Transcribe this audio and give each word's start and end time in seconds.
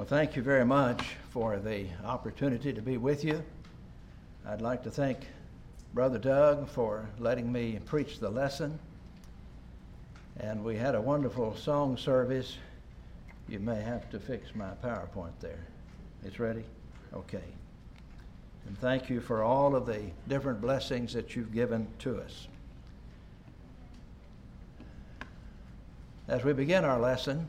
Well, 0.00 0.06
thank 0.06 0.34
you 0.34 0.40
very 0.40 0.64
much 0.64 1.02
for 1.28 1.58
the 1.58 1.84
opportunity 2.06 2.72
to 2.72 2.80
be 2.80 2.96
with 2.96 3.22
you. 3.22 3.44
I'd 4.46 4.62
like 4.62 4.82
to 4.84 4.90
thank 4.90 5.26
Brother 5.92 6.16
Doug 6.16 6.70
for 6.70 7.06
letting 7.18 7.52
me 7.52 7.78
preach 7.84 8.18
the 8.18 8.30
lesson. 8.30 8.78
And 10.38 10.64
we 10.64 10.74
had 10.74 10.94
a 10.94 11.00
wonderful 11.02 11.54
song 11.54 11.98
service. 11.98 12.56
You 13.46 13.58
may 13.58 13.82
have 13.82 14.08
to 14.12 14.18
fix 14.18 14.54
my 14.54 14.70
PowerPoint 14.82 15.38
there. 15.38 15.66
It's 16.24 16.40
ready? 16.40 16.64
Okay. 17.12 17.44
And 18.68 18.78
thank 18.78 19.10
you 19.10 19.20
for 19.20 19.42
all 19.42 19.76
of 19.76 19.84
the 19.84 20.00
different 20.26 20.62
blessings 20.62 21.12
that 21.12 21.36
you've 21.36 21.52
given 21.52 21.86
to 21.98 22.22
us. 22.22 22.48
As 26.26 26.42
we 26.42 26.54
begin 26.54 26.86
our 26.86 26.98
lesson, 26.98 27.46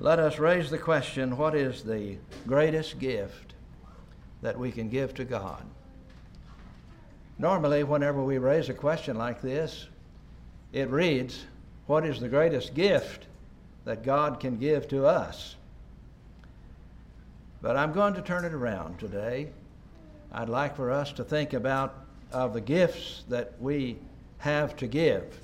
let 0.00 0.18
us 0.18 0.38
raise 0.38 0.70
the 0.70 0.78
question 0.78 1.36
what 1.36 1.54
is 1.54 1.82
the 1.82 2.16
greatest 2.46 2.98
gift 2.98 3.52
that 4.40 4.58
we 4.58 4.72
can 4.72 4.88
give 4.88 5.12
to 5.14 5.26
God? 5.26 5.62
Normally, 7.38 7.84
whenever 7.84 8.22
we 8.22 8.38
raise 8.38 8.70
a 8.70 8.74
question 8.74 9.18
like 9.18 9.42
this, 9.42 9.88
it 10.72 10.88
reads, 10.88 11.44
What 11.86 12.06
is 12.06 12.18
the 12.18 12.30
greatest 12.30 12.72
gift 12.72 13.26
that 13.84 14.02
God 14.02 14.40
can 14.40 14.56
give 14.56 14.88
to 14.88 15.04
us? 15.04 15.56
But 17.60 17.76
I'm 17.76 17.92
going 17.92 18.14
to 18.14 18.22
turn 18.22 18.46
it 18.46 18.54
around 18.54 18.98
today. 18.98 19.50
I'd 20.32 20.48
like 20.48 20.76
for 20.76 20.90
us 20.90 21.12
to 21.12 21.24
think 21.24 21.52
about 21.52 22.06
of 22.32 22.54
the 22.54 22.60
gifts 22.62 23.24
that 23.28 23.52
we 23.60 23.98
have 24.38 24.76
to 24.76 24.86
give. 24.86 25.38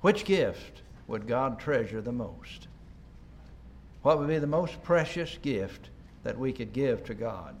Which 0.00 0.24
gift 0.24 0.82
would 1.06 1.28
God 1.28 1.60
treasure 1.60 2.00
the 2.00 2.10
most? 2.10 2.66
What 4.02 4.18
would 4.18 4.28
be 4.28 4.38
the 4.38 4.46
most 4.46 4.82
precious 4.82 5.36
gift 5.42 5.90
that 6.22 6.38
we 6.38 6.52
could 6.52 6.72
give 6.72 7.04
to 7.04 7.14
God? 7.14 7.54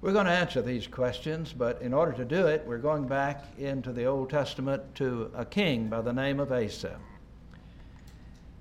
We're 0.00 0.12
going 0.12 0.26
to 0.26 0.32
answer 0.32 0.62
these 0.62 0.86
questions, 0.86 1.52
but 1.52 1.82
in 1.82 1.92
order 1.92 2.12
to 2.12 2.24
do 2.24 2.46
it, 2.46 2.64
we're 2.66 2.78
going 2.78 3.08
back 3.08 3.44
into 3.58 3.92
the 3.92 4.04
Old 4.04 4.30
Testament 4.30 4.94
to 4.96 5.30
a 5.34 5.44
king 5.44 5.88
by 5.88 6.00
the 6.02 6.12
name 6.12 6.38
of 6.38 6.52
Asa. 6.52 6.96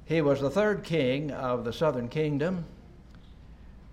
He 0.06 0.22
was 0.22 0.42
the 0.42 0.50
third 0.50 0.84
king 0.84 1.32
of 1.32 1.64
the 1.64 1.74
southern 1.74 2.08
kingdom. 2.10 2.66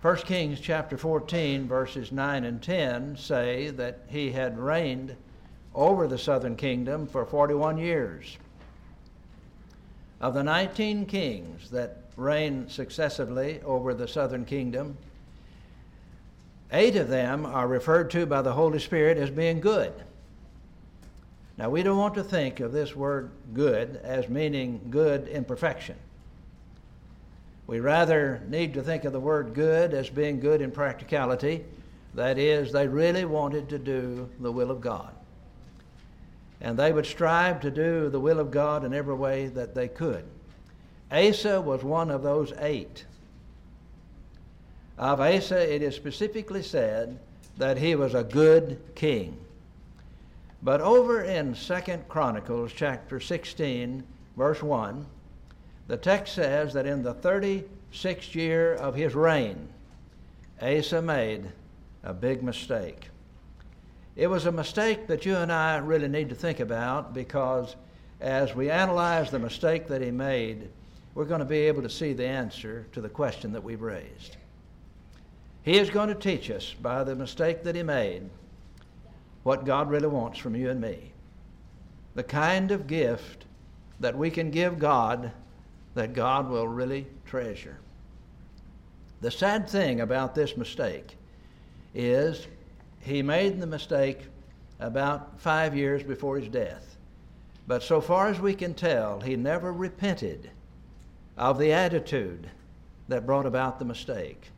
1 0.01 0.17
Kings 0.17 0.59
chapter 0.59 0.97
14, 0.97 1.67
verses 1.67 2.11
9 2.11 2.43
and 2.45 2.61
10 2.61 3.17
say 3.17 3.69
that 3.71 3.99
he 4.07 4.31
had 4.31 4.57
reigned 4.57 5.15
over 5.73 6.07
the 6.07 6.17
southern 6.17 6.55
kingdom 6.55 7.05
for 7.05 7.25
41 7.25 7.77
years. 7.77 8.37
Of 10.21 10.33
the 10.33 10.43
19 10.43 11.05
kings 11.05 11.69
that 11.71 12.04
reigned 12.17 12.71
successively 12.71 13.61
over 13.63 13.93
the 13.93 14.07
southern 14.07 14.45
kingdom. 14.45 14.97
Eight 16.71 16.95
of 16.95 17.07
them 17.07 17.45
are 17.45 17.67
referred 17.67 18.09
to 18.11 18.25
by 18.25 18.41
the 18.41 18.53
Holy 18.53 18.79
Spirit 18.79 19.17
as 19.17 19.29
being 19.29 19.59
good. 19.59 19.93
Now, 21.57 21.69
we 21.69 21.83
don't 21.83 21.97
want 21.97 22.15
to 22.15 22.23
think 22.23 22.59
of 22.59 22.73
this 22.73 22.95
word 22.95 23.31
good 23.53 23.99
as 24.03 24.27
meaning 24.27 24.81
good 24.89 25.27
in 25.27 25.45
perfection. 25.45 25.95
We 27.67 27.79
rather 27.79 28.43
need 28.49 28.73
to 28.73 28.83
think 28.83 29.05
of 29.05 29.13
the 29.13 29.19
word 29.19 29.53
good 29.53 29.93
as 29.93 30.09
being 30.09 30.39
good 30.39 30.61
in 30.61 30.71
practicality. 30.71 31.63
That 32.13 32.37
is, 32.37 32.71
they 32.71 32.87
really 32.87 33.25
wanted 33.25 33.69
to 33.69 33.79
do 33.79 34.29
the 34.39 34.51
will 34.51 34.69
of 34.69 34.81
God. 34.81 35.13
And 36.61 36.77
they 36.77 36.91
would 36.91 37.05
strive 37.05 37.61
to 37.61 37.71
do 37.71 38.09
the 38.09 38.19
will 38.19 38.39
of 38.39 38.51
God 38.51 38.83
in 38.83 38.93
every 38.93 39.15
way 39.15 39.47
that 39.47 39.75
they 39.75 39.87
could. 39.87 40.25
Asa 41.11 41.61
was 41.61 41.83
one 41.83 42.09
of 42.09 42.23
those 42.23 42.53
eight. 42.59 43.05
Of 44.97 45.19
Asa, 45.19 45.73
it 45.73 45.81
is 45.81 45.95
specifically 45.95 46.63
said 46.63 47.19
that 47.57 47.77
he 47.77 47.95
was 47.95 48.13
a 48.13 48.23
good 48.23 48.79
king. 48.95 49.37
But 50.63 50.81
over 50.81 51.21
in 51.21 51.53
Second 51.53 52.07
Chronicles 52.07 52.71
chapter 52.73 53.19
16, 53.19 54.03
verse 54.35 54.63
1, 54.63 55.05
the 55.87 55.97
text 55.97 56.33
says 56.33 56.73
that 56.73 56.87
in 56.87 57.03
the 57.03 57.13
36th 57.13 58.33
year 58.33 58.73
of 58.73 58.95
his 58.95 59.13
reign, 59.13 59.67
Asa 60.61 61.01
made 61.01 61.45
a 62.03 62.13
big 62.13 62.41
mistake. 62.41 63.09
It 64.15 64.27
was 64.27 64.45
a 64.45 64.51
mistake 64.51 65.07
that 65.07 65.25
you 65.25 65.35
and 65.35 65.51
I 65.51 65.77
really 65.77 66.07
need 66.07 66.29
to 66.29 66.35
think 66.35 66.59
about 66.59 67.13
because 67.13 67.75
as 68.21 68.55
we 68.55 68.69
analyze 68.69 69.29
the 69.29 69.39
mistake 69.39 69.87
that 69.89 70.01
he 70.01 70.09
made, 70.09 70.69
we're 71.15 71.25
going 71.25 71.39
to 71.39 71.45
be 71.45 71.59
able 71.59 71.81
to 71.81 71.89
see 71.89 72.13
the 72.13 72.27
answer 72.27 72.85
to 72.91 73.01
the 73.01 73.09
question 73.09 73.53
that 73.53 73.63
we've 73.63 73.81
raised. 73.81 74.35
He 75.63 75.77
is 75.77 75.89
going 75.89 76.09
to 76.09 76.15
teach 76.15 76.51
us 76.51 76.75
by 76.79 77.03
the 77.03 77.15
mistake 77.15 77.63
that 77.63 77.75
he 77.75 77.81
made 77.81 78.29
what 79.43 79.65
God 79.65 79.89
really 79.89 80.07
wants 80.07 80.37
from 80.37 80.55
you 80.55 80.69
and 80.69 80.79
me. 80.79 81.11
The 82.13 82.23
kind 82.23 82.71
of 82.71 82.85
gift 82.85 83.45
that 83.99 84.17
we 84.17 84.29
can 84.29 84.51
give 84.51 84.77
God 84.77 85.31
that 85.95 86.13
God 86.13 86.49
will 86.49 86.67
really 86.67 87.07
treasure. 87.25 87.77
The 89.21 89.31
sad 89.31 89.69
thing 89.69 90.01
about 90.01 90.35
this 90.35 90.57
mistake 90.57 91.17
is 91.93 92.45
he 92.99 93.21
made 93.23 93.61
the 93.61 93.67
mistake 93.67 94.19
about 94.79 95.39
five 95.39 95.75
years 95.75 96.03
before 96.03 96.37
his 96.37 96.49
death. 96.49 96.97
But 97.67 97.81
so 97.81 98.01
far 98.01 98.27
as 98.27 98.39
we 98.39 98.53
can 98.53 98.73
tell, 98.73 99.21
he 99.21 99.37
never 99.37 99.71
repented 99.71 100.51
of 101.37 101.59
the 101.59 101.73
attitude 101.73 102.49
that 103.07 103.25
brought 103.25 103.45
about 103.45 103.79
the 103.79 103.85
mistake. 103.85 104.49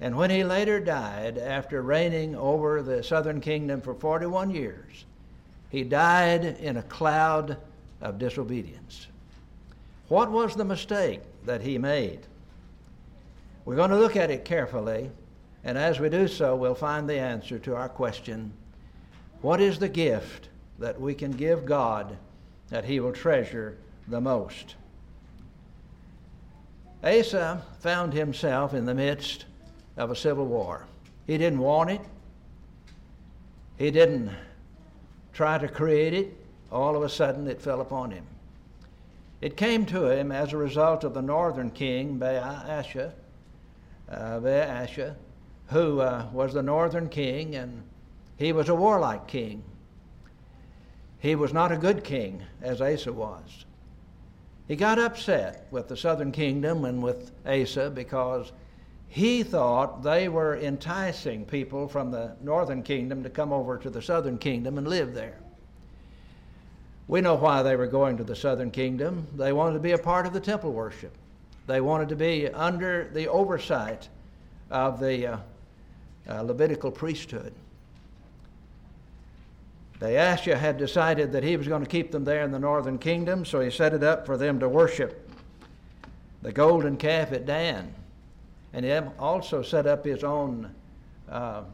And 0.00 0.16
when 0.16 0.30
he 0.30 0.44
later 0.44 0.80
died, 0.80 1.36
after 1.36 1.82
reigning 1.82 2.34
over 2.34 2.82
the 2.82 3.02
southern 3.02 3.40
kingdom 3.40 3.80
for 3.82 3.94
41 3.94 4.50
years, 4.50 5.04
he 5.68 5.84
died 5.84 6.44
in 6.44 6.78
a 6.78 6.82
cloud 6.82 7.58
of 8.00 8.18
disobedience. 8.18 9.06
What 10.08 10.30
was 10.30 10.56
the 10.56 10.64
mistake 10.64 11.20
that 11.44 11.60
he 11.60 11.78
made? 11.78 12.20
We're 13.64 13.76
going 13.76 13.90
to 13.90 13.98
look 13.98 14.16
at 14.16 14.30
it 14.30 14.44
carefully, 14.44 15.10
and 15.62 15.76
as 15.76 16.00
we 16.00 16.08
do 16.08 16.26
so, 16.26 16.56
we'll 16.56 16.74
find 16.74 17.08
the 17.08 17.18
answer 17.18 17.58
to 17.60 17.76
our 17.76 17.88
question 17.88 18.52
What 19.42 19.60
is 19.60 19.78
the 19.78 19.88
gift 19.88 20.48
that 20.78 20.98
we 20.98 21.14
can 21.14 21.32
give 21.32 21.66
God 21.66 22.16
that 22.70 22.86
he 22.86 23.00
will 23.00 23.12
treasure 23.12 23.76
the 24.08 24.20
most? 24.20 24.76
Asa 27.02 27.62
found 27.80 28.12
himself 28.12 28.74
in 28.74 28.84
the 28.84 28.94
midst 28.94 29.46
of 29.96 30.10
a 30.10 30.16
civil 30.16 30.46
war. 30.46 30.86
He 31.26 31.38
didn't 31.38 31.60
want 31.60 31.90
it, 31.90 32.00
he 33.78 33.90
didn't 33.90 34.30
try 35.32 35.58
to 35.58 35.68
create 35.68 36.14
it. 36.14 36.36
All 36.70 36.94
of 36.94 37.02
a 37.02 37.08
sudden, 37.08 37.48
it 37.48 37.60
fell 37.60 37.80
upon 37.80 38.10
him. 38.12 38.24
It 39.40 39.56
came 39.56 39.86
to 39.86 40.06
him 40.06 40.30
as 40.30 40.52
a 40.52 40.56
result 40.56 41.02
of 41.02 41.14
the 41.14 41.22
northern 41.22 41.70
king, 41.70 42.18
Baasha, 42.18 43.12
uh, 44.08 44.38
Baasha 44.38 45.16
who 45.70 46.00
uh, 46.00 46.26
was 46.32 46.52
the 46.52 46.62
northern 46.62 47.08
king, 47.08 47.54
and 47.54 47.82
he 48.36 48.52
was 48.52 48.68
a 48.68 48.74
warlike 48.74 49.26
king. 49.26 49.62
He 51.20 51.34
was 51.34 51.52
not 51.52 51.70
a 51.70 51.76
good 51.76 52.02
king, 52.02 52.42
as 52.60 52.80
Asa 52.80 53.12
was. 53.12 53.64
He 54.70 54.76
got 54.76 55.00
upset 55.00 55.66
with 55.72 55.88
the 55.88 55.96
southern 55.96 56.30
kingdom 56.30 56.84
and 56.84 57.02
with 57.02 57.32
Asa 57.44 57.90
because 57.90 58.52
he 59.08 59.42
thought 59.42 60.04
they 60.04 60.28
were 60.28 60.56
enticing 60.58 61.44
people 61.44 61.88
from 61.88 62.12
the 62.12 62.36
northern 62.40 62.84
kingdom 62.84 63.24
to 63.24 63.30
come 63.30 63.52
over 63.52 63.78
to 63.78 63.90
the 63.90 64.00
southern 64.00 64.38
kingdom 64.38 64.78
and 64.78 64.86
live 64.86 65.12
there. 65.12 65.40
We 67.08 67.20
know 67.20 67.34
why 67.34 67.64
they 67.64 67.74
were 67.74 67.88
going 67.88 68.16
to 68.18 68.22
the 68.22 68.36
southern 68.36 68.70
kingdom. 68.70 69.26
They 69.34 69.52
wanted 69.52 69.72
to 69.72 69.80
be 69.80 69.90
a 69.90 69.98
part 69.98 70.24
of 70.24 70.32
the 70.32 70.38
temple 70.38 70.70
worship, 70.70 71.14
they 71.66 71.80
wanted 71.80 72.08
to 72.10 72.16
be 72.16 72.46
under 72.46 73.10
the 73.12 73.26
oversight 73.26 74.08
of 74.70 75.00
the 75.00 75.26
uh, 75.26 75.38
uh, 76.28 76.42
Levitical 76.42 76.92
priesthood. 76.92 77.52
Baasha 80.00 80.56
had 80.56 80.78
decided 80.78 81.30
that 81.32 81.44
he 81.44 81.56
was 81.58 81.68
going 81.68 81.82
to 81.82 81.88
keep 81.88 82.10
them 82.10 82.24
there 82.24 82.42
in 82.42 82.50
the 82.50 82.58
northern 82.58 82.98
kingdom, 82.98 83.44
so 83.44 83.60
he 83.60 83.70
set 83.70 83.92
it 83.92 84.02
up 84.02 84.24
for 84.24 84.38
them 84.38 84.58
to 84.60 84.68
worship 84.68 85.30
the 86.42 86.50
golden 86.50 86.96
calf 86.96 87.32
at 87.32 87.44
Dan. 87.44 87.94
And 88.72 88.84
he 88.84 88.92
also 89.18 89.62
set 89.62 89.86
up 89.86 90.04
his 90.04 90.24
own 90.24 90.74
uh, 91.28 91.64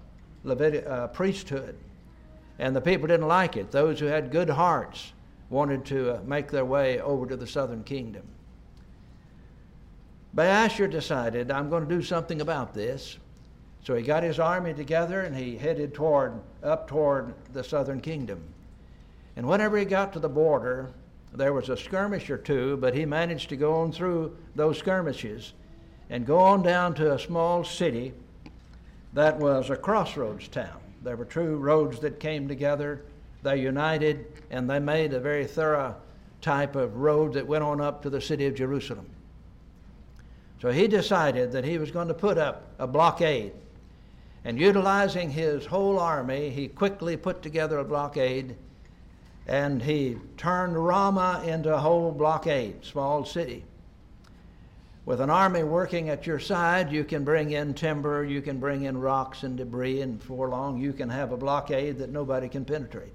Levit- 0.45 0.87
uh, 0.87 1.07
priesthood. 1.09 1.77
And 2.59 2.75
the 2.75 2.81
people 2.81 3.07
didn't 3.07 3.29
like 3.29 3.57
it. 3.57 3.71
Those 3.71 4.01
who 4.01 4.07
had 4.07 4.33
good 4.33 4.51
hearts 4.51 5.13
wanted 5.49 5.85
to 5.87 6.17
uh, 6.17 6.21
make 6.25 6.51
their 6.51 6.65
way 6.65 7.01
over 7.01 7.27
to 7.27 7.37
the 7.37 7.47
southern 7.47 7.85
kingdom. 7.85 8.23
Baasha 10.35 10.91
decided, 10.91 11.51
I'm 11.51 11.71
going 11.71 11.87
to 11.87 11.95
do 11.95 12.03
something 12.03 12.41
about 12.41 12.75
this. 12.75 13.19
So 13.87 13.95
he 13.95 14.03
got 14.03 14.25
his 14.25 14.41
army 14.41 14.75
together 14.75 15.21
and 15.21 15.37
he 15.37 15.57
headed 15.57 15.95
toward 15.95 16.41
up 16.65 16.89
toward 16.89 17.35
the 17.53 17.63
southern 17.63 18.01
kingdom. 18.01 18.43
And 19.37 19.47
whenever 19.47 19.79
he 19.79 19.85
got 19.85 20.13
to 20.15 20.19
the 20.19 20.29
border 20.29 20.91
there 21.33 21.53
was 21.53 21.69
a 21.69 21.77
skirmish 21.77 22.29
or 22.29 22.37
two, 22.37 22.79
but 22.79 22.95
he 22.95 23.05
managed 23.05 23.49
to 23.51 23.57
go 23.57 23.75
on 23.75 23.93
through 23.93 24.37
those 24.57 24.79
skirmishes 24.79 25.53
and 26.11 26.27
go 26.27 26.41
on 26.41 26.63
down 26.63 26.95
to 26.95 27.13
a 27.13 27.19
small 27.19 27.63
city 27.63 28.13
that 29.13 29.39
was 29.39 29.71
a 29.71 29.77
crossroads 29.77 30.49
town. 30.49 30.81
There 31.05 31.17
were 31.17 31.25
two 31.25 31.57
roads 31.57 32.01
that 32.01 32.19
came 32.19 32.49
together, 32.49 33.05
they 33.45 33.59
united, 33.61 34.27
and 34.51 34.69
they 34.69 34.81
made 34.81 35.13
a 35.13 35.21
very 35.21 35.47
thorough 35.47 35.95
type 36.41 36.75
of 36.75 36.97
road 36.97 37.35
that 37.35 37.47
went 37.47 37.63
on 37.63 37.81
up 37.81 38.03
to 38.03 38.11
the 38.11 38.21
city 38.21 38.47
of 38.47 38.57
Jerusalem. 38.57 39.07
So 40.61 40.73
he 40.73 40.89
decided 40.89 41.53
that 41.53 41.65
he 41.65 41.79
was 41.79 41.93
going 41.93 42.09
to 42.09 42.15
put 42.15 42.37
up 42.37 42.65
a 42.81 42.89
blockade. 42.89 43.53
And 44.47 44.61
utilizing 44.61 45.33
his 45.33 45.67
whole 45.67 45.99
army, 45.99 46.51
he 46.51 46.69
quickly 46.69 47.17
put 47.17 47.43
together 47.43 47.79
a 47.79 47.85
blockade 47.85 48.55
and 49.49 49.83
he 49.83 50.19
turned 50.37 50.77
Ramah 50.77 51.43
into 51.45 51.75
a 51.75 51.79
whole 51.79 52.13
blockade, 52.13 52.85
small 52.85 53.25
city. 53.25 53.65
With 55.05 55.21
an 55.21 55.31
army 55.31 55.65
working 55.65 56.11
at 56.11 56.29
your 56.29 56.39
side, 56.39 56.93
you 56.93 57.03
can 57.03 57.25
bring 57.25 57.51
in 57.51 57.75
timber, 57.75 58.25
you 58.25 58.41
can 58.41 58.61
bring 58.61 58.85
in 58.85 58.97
rocks 59.01 59.43
and 59.43 59.57
debris, 59.57 60.01
and 60.01 60.21
before 60.21 60.49
long 60.49 60.79
you 60.79 60.93
can 60.93 61.11
have 61.11 61.33
a 61.33 61.37
blockade 61.37 61.99
that 61.99 62.11
nobody 62.11 62.49
can 62.49 62.65
penetrate. 62.65 63.15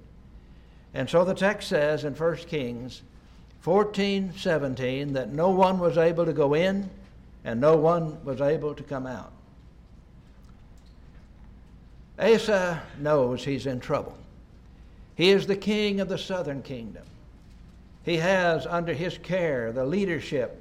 And 0.92 1.08
so 1.08 1.24
the 1.24 1.32
text 1.32 1.66
says 1.66 2.04
in 2.04 2.14
1 2.14 2.36
Kings 2.36 3.00
14 3.60 4.34
17 4.36 5.14
that 5.14 5.32
no 5.32 5.48
one 5.48 5.78
was 5.78 5.96
able 5.96 6.26
to 6.26 6.34
go 6.34 6.52
in 6.52 6.90
and 7.42 7.58
no 7.58 7.74
one 7.74 8.22
was 8.22 8.42
able 8.42 8.74
to 8.74 8.82
come 8.82 9.06
out. 9.06 9.32
Asa 12.18 12.82
knows 12.98 13.44
he's 13.44 13.66
in 13.66 13.80
trouble. 13.80 14.16
He 15.14 15.30
is 15.30 15.46
the 15.46 15.56
king 15.56 16.00
of 16.00 16.08
the 16.08 16.18
southern 16.18 16.62
kingdom. 16.62 17.04
He 18.04 18.16
has 18.16 18.66
under 18.66 18.92
his 18.92 19.18
care 19.18 19.72
the 19.72 19.84
leadership 19.84 20.60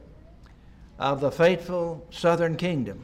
of 0.99 1.19
the 1.19 1.31
faithful 1.31 2.05
southern 2.11 2.55
kingdom. 2.55 3.03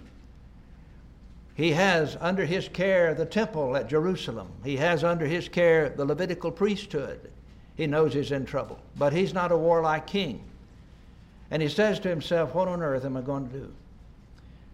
He 1.55 1.71
has 1.71 2.15
under 2.21 2.45
his 2.45 2.67
care 2.67 3.15
the 3.15 3.25
temple 3.25 3.75
at 3.75 3.89
Jerusalem. 3.89 4.47
He 4.63 4.77
has 4.77 5.03
under 5.03 5.25
his 5.25 5.49
care 5.49 5.89
the 5.89 6.05
Levitical 6.05 6.51
priesthood. 6.51 7.31
He 7.75 7.87
knows 7.87 8.13
he's 8.13 8.31
in 8.31 8.45
trouble, 8.45 8.79
but 8.95 9.13
he's 9.13 9.33
not 9.33 9.51
a 9.51 9.57
warlike 9.57 10.05
king. 10.05 10.43
And 11.49 11.61
he 11.61 11.69
says 11.69 11.99
to 12.01 12.09
himself, 12.09 12.53
What 12.53 12.67
on 12.67 12.83
earth 12.83 13.05
am 13.05 13.17
I 13.17 13.21
going 13.21 13.49
to 13.49 13.57
do? 13.57 13.73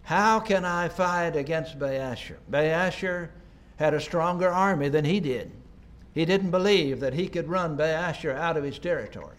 How 0.02 0.40
can 0.40 0.66
I 0.66 0.88
fight 0.88 1.36
against 1.36 1.78
Baasha? 1.78 2.34
Baasha 2.50 3.28
had 3.76 3.94
a 3.94 4.00
stronger 4.00 4.48
army 4.48 4.88
than 4.88 5.04
he 5.04 5.20
did. 5.20 5.50
He 6.12 6.24
didn't 6.24 6.50
believe 6.52 7.00
that 7.00 7.14
he 7.14 7.26
could 7.26 7.48
run 7.48 7.76
Baasha 7.76 8.34
out 8.34 8.56
of 8.56 8.64
his 8.64 8.78
territory. 8.78 9.36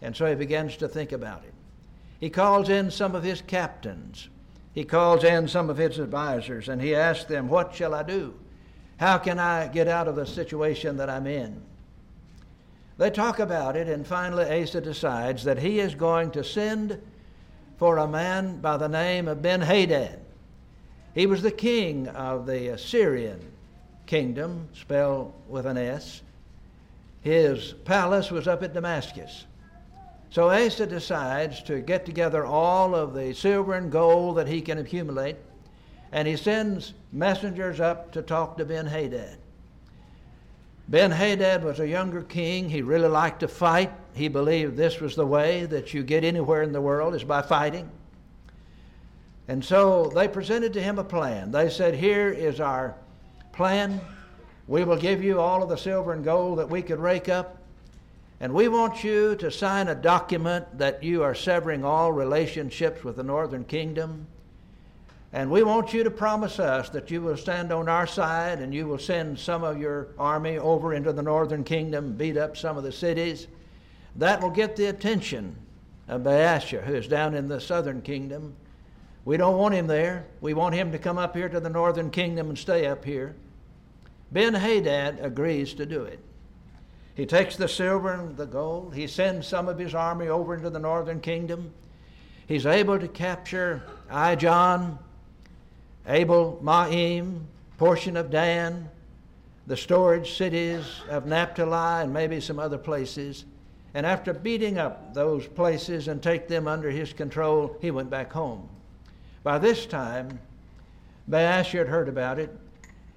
And 0.00 0.14
so 0.14 0.26
he 0.26 0.34
begins 0.34 0.76
to 0.76 0.88
think 0.88 1.12
about 1.12 1.44
it. 1.44 1.52
He 2.20 2.30
calls 2.30 2.68
in 2.68 2.90
some 2.90 3.14
of 3.14 3.24
his 3.24 3.42
captains. 3.42 4.28
He 4.72 4.84
calls 4.84 5.24
in 5.24 5.48
some 5.48 5.68
of 5.68 5.78
his 5.78 5.98
advisors 5.98 6.68
and 6.68 6.80
he 6.80 6.94
asks 6.94 7.24
them, 7.24 7.48
What 7.48 7.74
shall 7.74 7.94
I 7.94 8.02
do? 8.02 8.34
How 8.98 9.18
can 9.18 9.38
I 9.38 9.66
get 9.68 9.88
out 9.88 10.08
of 10.08 10.16
the 10.16 10.26
situation 10.26 10.96
that 10.98 11.10
I'm 11.10 11.26
in? 11.26 11.60
They 12.98 13.10
talk 13.10 13.40
about 13.40 13.76
it, 13.76 13.88
and 13.88 14.06
finally 14.06 14.62
Asa 14.62 14.80
decides 14.80 15.44
that 15.44 15.58
he 15.58 15.80
is 15.80 15.94
going 15.94 16.30
to 16.30 16.42
send 16.42 16.98
for 17.76 17.98
a 17.98 18.08
man 18.08 18.58
by 18.60 18.78
the 18.78 18.88
name 18.88 19.28
of 19.28 19.42
Ben 19.42 19.60
Hadad. 19.60 20.20
He 21.14 21.26
was 21.26 21.42
the 21.42 21.50
king 21.50 22.08
of 22.08 22.46
the 22.46 22.68
Assyrian 22.68 23.52
kingdom, 24.06 24.68
spelled 24.72 25.32
with 25.48 25.66
an 25.66 25.76
S. 25.76 26.22
His 27.22 27.72
palace 27.84 28.30
was 28.30 28.46
up 28.46 28.62
at 28.62 28.72
Damascus. 28.72 29.46
So 30.30 30.50
Asa 30.50 30.86
decides 30.86 31.62
to 31.64 31.80
get 31.80 32.04
together 32.04 32.44
all 32.44 32.94
of 32.94 33.14
the 33.14 33.34
silver 33.34 33.74
and 33.74 33.90
gold 33.90 34.36
that 34.36 34.48
he 34.48 34.60
can 34.60 34.78
accumulate, 34.78 35.36
and 36.12 36.26
he 36.26 36.36
sends 36.36 36.94
messengers 37.12 37.80
up 37.80 38.12
to 38.12 38.22
talk 38.22 38.56
to 38.58 38.64
Ben 38.64 38.86
Hadad. 38.86 39.38
Ben 40.88 41.10
Hadad 41.10 41.64
was 41.64 41.80
a 41.80 41.88
younger 41.88 42.22
king. 42.22 42.68
He 42.68 42.80
really 42.80 43.08
liked 43.08 43.40
to 43.40 43.48
fight. 43.48 43.92
He 44.14 44.28
believed 44.28 44.76
this 44.76 45.00
was 45.00 45.16
the 45.16 45.26
way 45.26 45.66
that 45.66 45.92
you 45.92 46.04
get 46.04 46.22
anywhere 46.22 46.62
in 46.62 46.72
the 46.72 46.80
world 46.80 47.14
is 47.14 47.24
by 47.24 47.42
fighting. 47.42 47.90
And 49.48 49.64
so 49.64 50.12
they 50.14 50.28
presented 50.28 50.72
to 50.74 50.82
him 50.82 50.98
a 50.98 51.04
plan. 51.04 51.50
They 51.50 51.70
said, 51.70 51.94
Here 51.94 52.28
is 52.28 52.60
our 52.60 52.94
plan. 53.56 54.00
We 54.68 54.84
will 54.84 54.98
give 54.98 55.24
you 55.24 55.40
all 55.40 55.62
of 55.62 55.68
the 55.68 55.76
silver 55.76 56.12
and 56.12 56.22
gold 56.22 56.58
that 56.58 56.68
we 56.68 56.82
could 56.82 57.00
rake 57.00 57.28
up. 57.28 57.56
And 58.38 58.52
we 58.52 58.68
want 58.68 59.02
you 59.02 59.34
to 59.36 59.50
sign 59.50 59.88
a 59.88 59.94
document 59.94 60.78
that 60.78 61.02
you 61.02 61.22
are 61.22 61.34
severing 61.34 61.82
all 61.82 62.12
relationships 62.12 63.02
with 63.02 63.16
the 63.16 63.22
northern 63.22 63.64
kingdom. 63.64 64.26
And 65.32 65.50
we 65.50 65.62
want 65.62 65.94
you 65.94 66.04
to 66.04 66.10
promise 66.10 66.58
us 66.58 66.90
that 66.90 67.10
you 67.10 67.22
will 67.22 67.36
stand 67.36 67.72
on 67.72 67.88
our 67.88 68.06
side 68.06 68.60
and 68.60 68.74
you 68.74 68.86
will 68.86 68.98
send 68.98 69.38
some 69.38 69.64
of 69.64 69.80
your 69.80 70.08
army 70.18 70.58
over 70.58 70.92
into 70.92 71.12
the 71.12 71.22
northern 71.22 71.64
kingdom, 71.64 72.12
beat 72.12 72.36
up 72.36 72.56
some 72.56 72.76
of 72.76 72.84
the 72.84 72.92
cities. 72.92 73.46
That 74.16 74.42
will 74.42 74.50
get 74.50 74.76
the 74.76 74.86
attention 74.86 75.56
of 76.08 76.22
Baasha, 76.22 76.82
who 76.84 76.94
is 76.94 77.08
down 77.08 77.34
in 77.34 77.48
the 77.48 77.60
southern 77.60 78.02
kingdom. 78.02 78.54
We 79.24 79.36
don't 79.36 79.56
want 79.56 79.74
him 79.74 79.86
there. 79.86 80.26
We 80.40 80.54
want 80.54 80.74
him 80.74 80.92
to 80.92 80.98
come 80.98 81.18
up 81.18 81.34
here 81.34 81.48
to 81.48 81.58
the 81.58 81.70
northern 81.70 82.10
kingdom 82.10 82.48
and 82.48 82.58
stay 82.58 82.86
up 82.86 83.04
here. 83.04 83.34
Ben 84.32 84.54
Hadad 84.54 85.18
agrees 85.20 85.74
to 85.74 85.86
do 85.86 86.02
it. 86.02 86.18
He 87.14 87.24
takes 87.24 87.56
the 87.56 87.68
silver 87.68 88.12
and 88.12 88.36
the 88.36 88.46
gold. 88.46 88.94
He 88.94 89.06
sends 89.06 89.46
some 89.46 89.68
of 89.68 89.78
his 89.78 89.94
army 89.94 90.28
over 90.28 90.54
into 90.54 90.68
the 90.68 90.78
northern 90.78 91.20
kingdom. 91.20 91.72
He's 92.46 92.66
able 92.66 92.98
to 92.98 93.08
capture 93.08 93.82
Ijon, 94.10 94.98
Abel 96.06 96.60
Maim, 96.62 97.46
portion 97.78 98.16
of 98.16 98.30
Dan, 98.30 98.88
the 99.66 99.76
storage 99.76 100.36
cities 100.36 100.84
of 101.08 101.26
Naphtali, 101.26 102.04
and 102.04 102.12
maybe 102.12 102.40
some 102.40 102.58
other 102.58 102.78
places. 102.78 103.44
And 103.94 104.04
after 104.04 104.34
beating 104.34 104.78
up 104.78 105.14
those 105.14 105.46
places 105.46 106.08
and 106.08 106.22
take 106.22 106.48
them 106.48 106.68
under 106.68 106.90
his 106.90 107.12
control, 107.12 107.76
he 107.80 107.90
went 107.90 108.10
back 108.10 108.32
home. 108.32 108.68
By 109.42 109.58
this 109.58 109.86
time, 109.86 110.38
Baasha 111.30 111.78
had 111.78 111.88
heard 111.88 112.08
about 112.08 112.38
it. 112.38 112.56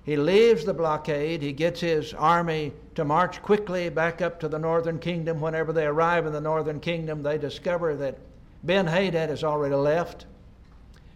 He 0.10 0.18
leaves 0.18 0.66
the 0.66 0.74
blockade. 0.74 1.44
He 1.44 1.54
gets 1.54 1.82
his 1.82 2.16
army 2.16 2.74
to 2.96 3.06
march 3.06 3.44
quickly 3.44 3.90
back 3.90 4.24
up 4.24 4.40
to 4.40 4.48
the 4.48 4.58
northern 4.58 4.98
kingdom. 4.98 5.40
Whenever 5.40 5.72
they 5.72 5.86
arrive 5.86 6.26
in 6.26 6.34
the 6.34 6.42
northern 6.42 6.80
kingdom, 6.80 7.22
they 7.22 7.38
discover 7.38 7.96
that 7.96 8.18
Ben 8.64 8.88
Hadad 8.88 9.30
has 9.30 9.44
already 9.44 9.76
left. 9.76 10.26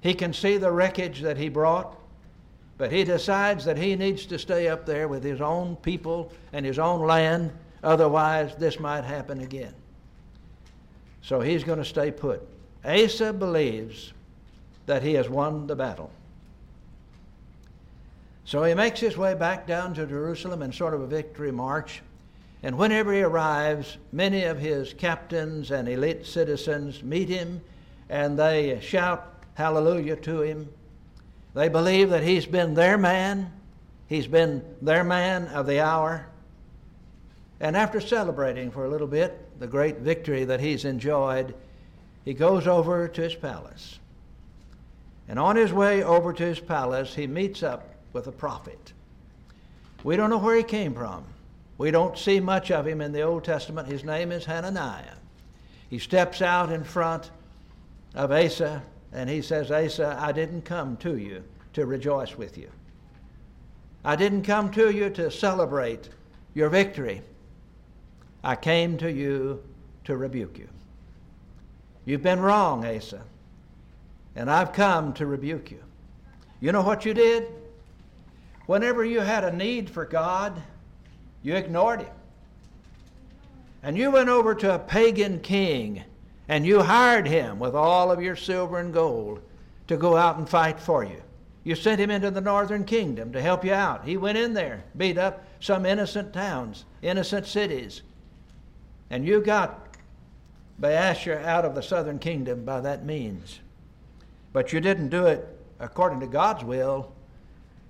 He 0.01 0.13
can 0.13 0.31
see 0.31 0.57
the 0.57 0.71
wreckage 0.71 1.21
that 1.21 1.37
he 1.37 1.49
brought, 1.49 1.97
but 2.77 2.91
he 2.91 3.03
decides 3.03 3.65
that 3.65 3.79
he 3.79 3.95
needs 3.95 4.27
to 4.27 4.37
stay 4.37 4.67
up 4.67 4.85
there 4.85 5.07
with 5.07 5.23
his 5.23 5.41
own 5.41 5.75
people 5.77 6.31
and 6.51 6.63
his 6.63 6.77
own 6.77 7.01
land. 7.01 7.51
Otherwise, 7.83 8.55
this 8.57 8.79
might 8.79 9.05
happen 9.05 9.39
again. 9.39 9.73
So 11.23 11.41
he's 11.41 11.63
going 11.63 11.79
to 11.79 11.83
stay 11.83 12.11
put. 12.11 12.47
Asa 12.85 13.33
believes 13.33 14.13
that 14.85 15.01
he 15.01 15.15
has 15.15 15.29
won 15.29 15.65
the 15.65 15.75
battle. 15.75 16.11
So 18.45 18.63
he 18.63 18.73
makes 18.73 18.99
his 18.99 19.17
way 19.17 19.35
back 19.35 19.65
down 19.65 19.93
to 19.93 20.05
Jerusalem 20.05 20.61
in 20.61 20.73
sort 20.73 20.93
of 20.93 21.01
a 21.01 21.07
victory 21.07 21.51
march. 21.51 22.01
And 22.61 22.77
whenever 22.77 23.13
he 23.13 23.21
arrives, 23.21 23.97
many 24.11 24.43
of 24.43 24.59
his 24.59 24.93
captains 24.93 25.71
and 25.71 25.87
elite 25.87 26.25
citizens 26.25 27.03
meet 27.03 27.29
him 27.29 27.61
and 28.09 28.37
they 28.37 28.79
shout 28.81 29.43
hallelujah 29.55 30.15
to 30.17 30.41
him. 30.41 30.69
They 31.53 31.69
believe 31.69 32.09
that 32.09 32.23
he's 32.23 32.45
been 32.45 32.73
their 32.73 32.97
man, 32.97 33.51
he's 34.07 34.27
been 34.27 34.63
their 34.81 35.03
man 35.03 35.47
of 35.47 35.67
the 35.67 35.79
hour. 35.79 36.27
And 37.59 37.77
after 37.77 38.01
celebrating 38.01 38.71
for 38.71 38.85
a 38.85 38.89
little 38.89 39.07
bit 39.07 39.39
the 39.59 39.67
great 39.67 39.99
victory 39.99 40.43
that 40.45 40.59
he's 40.59 40.83
enjoyed, 40.83 41.55
he 42.25 42.33
goes 42.33 42.67
over 42.67 43.07
to 43.07 43.21
his 43.21 43.35
palace. 43.35 43.99
And 45.27 45.39
on 45.39 45.55
his 45.55 45.71
way 45.71 46.03
over 46.03 46.33
to 46.33 46.43
his 46.43 46.59
palace, 46.59 47.15
he 47.15 47.27
meets 47.27 47.63
up 47.63 47.92
with 48.13 48.27
a 48.27 48.31
prophet. 48.31 48.93
We 50.03 50.15
don't 50.15 50.29
know 50.29 50.37
where 50.37 50.55
he 50.55 50.63
came 50.63 50.93
from. 50.93 51.25
We 51.77 51.91
don't 51.91 52.17
see 52.17 52.39
much 52.39 52.71
of 52.71 52.87
him 52.87 53.01
in 53.01 53.11
the 53.11 53.21
Old 53.21 53.43
Testament. 53.43 53.87
His 53.87 54.03
name 54.03 54.31
is 54.31 54.45
Hananiah. 54.45 55.15
He 55.89 55.99
steps 55.99 56.41
out 56.41 56.71
in 56.71 56.83
front 56.83 57.31
of 58.15 58.31
Asa 58.31 58.83
and 59.11 59.29
he 59.29 59.41
says, 59.41 59.71
Asa, 59.71 60.17
I 60.19 60.31
didn't 60.31 60.63
come 60.63 60.97
to 60.97 61.17
you 61.17 61.43
to 61.73 61.85
rejoice 61.85 62.37
with 62.37 62.57
you. 62.57 62.69
I 64.05 64.15
didn't 64.15 64.43
come 64.43 64.71
to 64.71 64.91
you 64.91 65.09
to 65.11 65.31
celebrate 65.31 66.09
your 66.53 66.69
victory. 66.69 67.21
I 68.43 68.55
came 68.55 68.97
to 68.97 69.11
you 69.11 69.63
to 70.05 70.17
rebuke 70.17 70.57
you. 70.57 70.67
You've 72.05 72.23
been 72.23 72.41
wrong, 72.41 72.85
Asa, 72.85 73.21
and 74.35 74.51
I've 74.51 74.73
come 74.73 75.13
to 75.13 75.25
rebuke 75.25 75.71
you. 75.71 75.81
You 76.59 76.71
know 76.71 76.81
what 76.81 77.05
you 77.05 77.13
did? 77.13 77.47
Whenever 78.65 79.03
you 79.03 79.19
had 79.19 79.43
a 79.43 79.55
need 79.55 79.89
for 79.89 80.05
God, 80.05 80.61
you 81.41 81.55
ignored 81.55 82.01
Him. 82.01 82.13
and 83.81 83.97
you 83.97 84.11
went 84.11 84.29
over 84.29 84.55
to 84.55 84.75
a 84.75 84.79
pagan 84.79 85.39
king 85.39 86.03
and 86.47 86.65
you 86.65 86.81
hired 86.81 87.27
him 87.27 87.59
with 87.59 87.75
all 87.75 88.11
of 88.11 88.21
your 88.21 88.35
silver 88.35 88.79
and 88.79 88.93
gold 88.93 89.41
to 89.87 89.97
go 89.97 90.15
out 90.15 90.37
and 90.37 90.47
fight 90.47 90.79
for 90.79 91.03
you. 91.03 91.21
You 91.63 91.75
sent 91.75 91.99
him 92.01 92.11
into 92.11 92.31
the 92.31 92.41
northern 92.41 92.83
kingdom 92.83 93.31
to 93.33 93.41
help 93.41 93.63
you 93.63 93.73
out. 93.73 94.05
He 94.05 94.17
went 94.17 94.37
in 94.37 94.53
there, 94.53 94.83
beat 94.97 95.17
up 95.17 95.45
some 95.61 95.85
innocent 95.85 96.33
towns, 96.33 96.85
innocent 97.01 97.47
cities. 97.47 98.01
And 99.09 99.25
you 99.25 99.41
got 99.41 99.97
Baasha 100.81 101.43
out 101.43 101.63
of 101.63 101.75
the 101.75 101.83
southern 101.83 102.19
kingdom 102.19 102.65
by 102.65 102.81
that 102.81 103.05
means. 103.05 103.59
But 104.51 104.73
you 104.73 104.81
didn't 104.81 105.09
do 105.09 105.25
it 105.27 105.47
according 105.79 106.19
to 106.19 106.27
God's 106.27 106.63
will. 106.63 107.13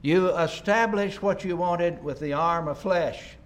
You 0.03 0.35
established 0.37 1.23
what 1.23 1.45
you 1.45 1.55
wanted 1.55 2.03
with 2.03 2.19
the 2.19 2.33
arm 2.33 2.67
of 2.67 2.77
flesh. 2.77 3.37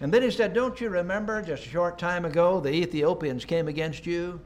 And 0.00 0.12
then 0.12 0.22
he 0.22 0.30
said, 0.30 0.54
Don't 0.54 0.80
you 0.80 0.88
remember 0.88 1.40
just 1.42 1.66
a 1.66 1.68
short 1.68 1.98
time 1.98 2.24
ago 2.24 2.60
the 2.60 2.70
Ethiopians 2.70 3.44
came 3.44 3.68
against 3.68 4.06
you? 4.06 4.40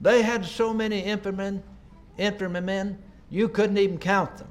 They 0.00 0.22
had 0.22 0.44
so 0.46 0.72
many 0.72 1.00
infantrymen, 1.00 1.62
infantrymen 2.18 2.98
you 3.30 3.48
couldn't 3.48 3.78
even 3.78 3.98
count 3.98 4.38
them. 4.38 4.48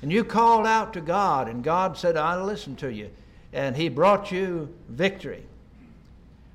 And 0.00 0.12
you 0.12 0.24
called 0.24 0.66
out 0.66 0.92
to 0.94 1.00
God, 1.00 1.48
and 1.48 1.62
God 1.62 1.98
said, 1.98 2.16
I'll 2.16 2.44
listen 2.44 2.76
to 2.76 2.90
you. 2.90 3.10
And 3.52 3.76
He 3.76 3.88
brought 3.88 4.30
you 4.30 4.72
victory. 4.88 5.42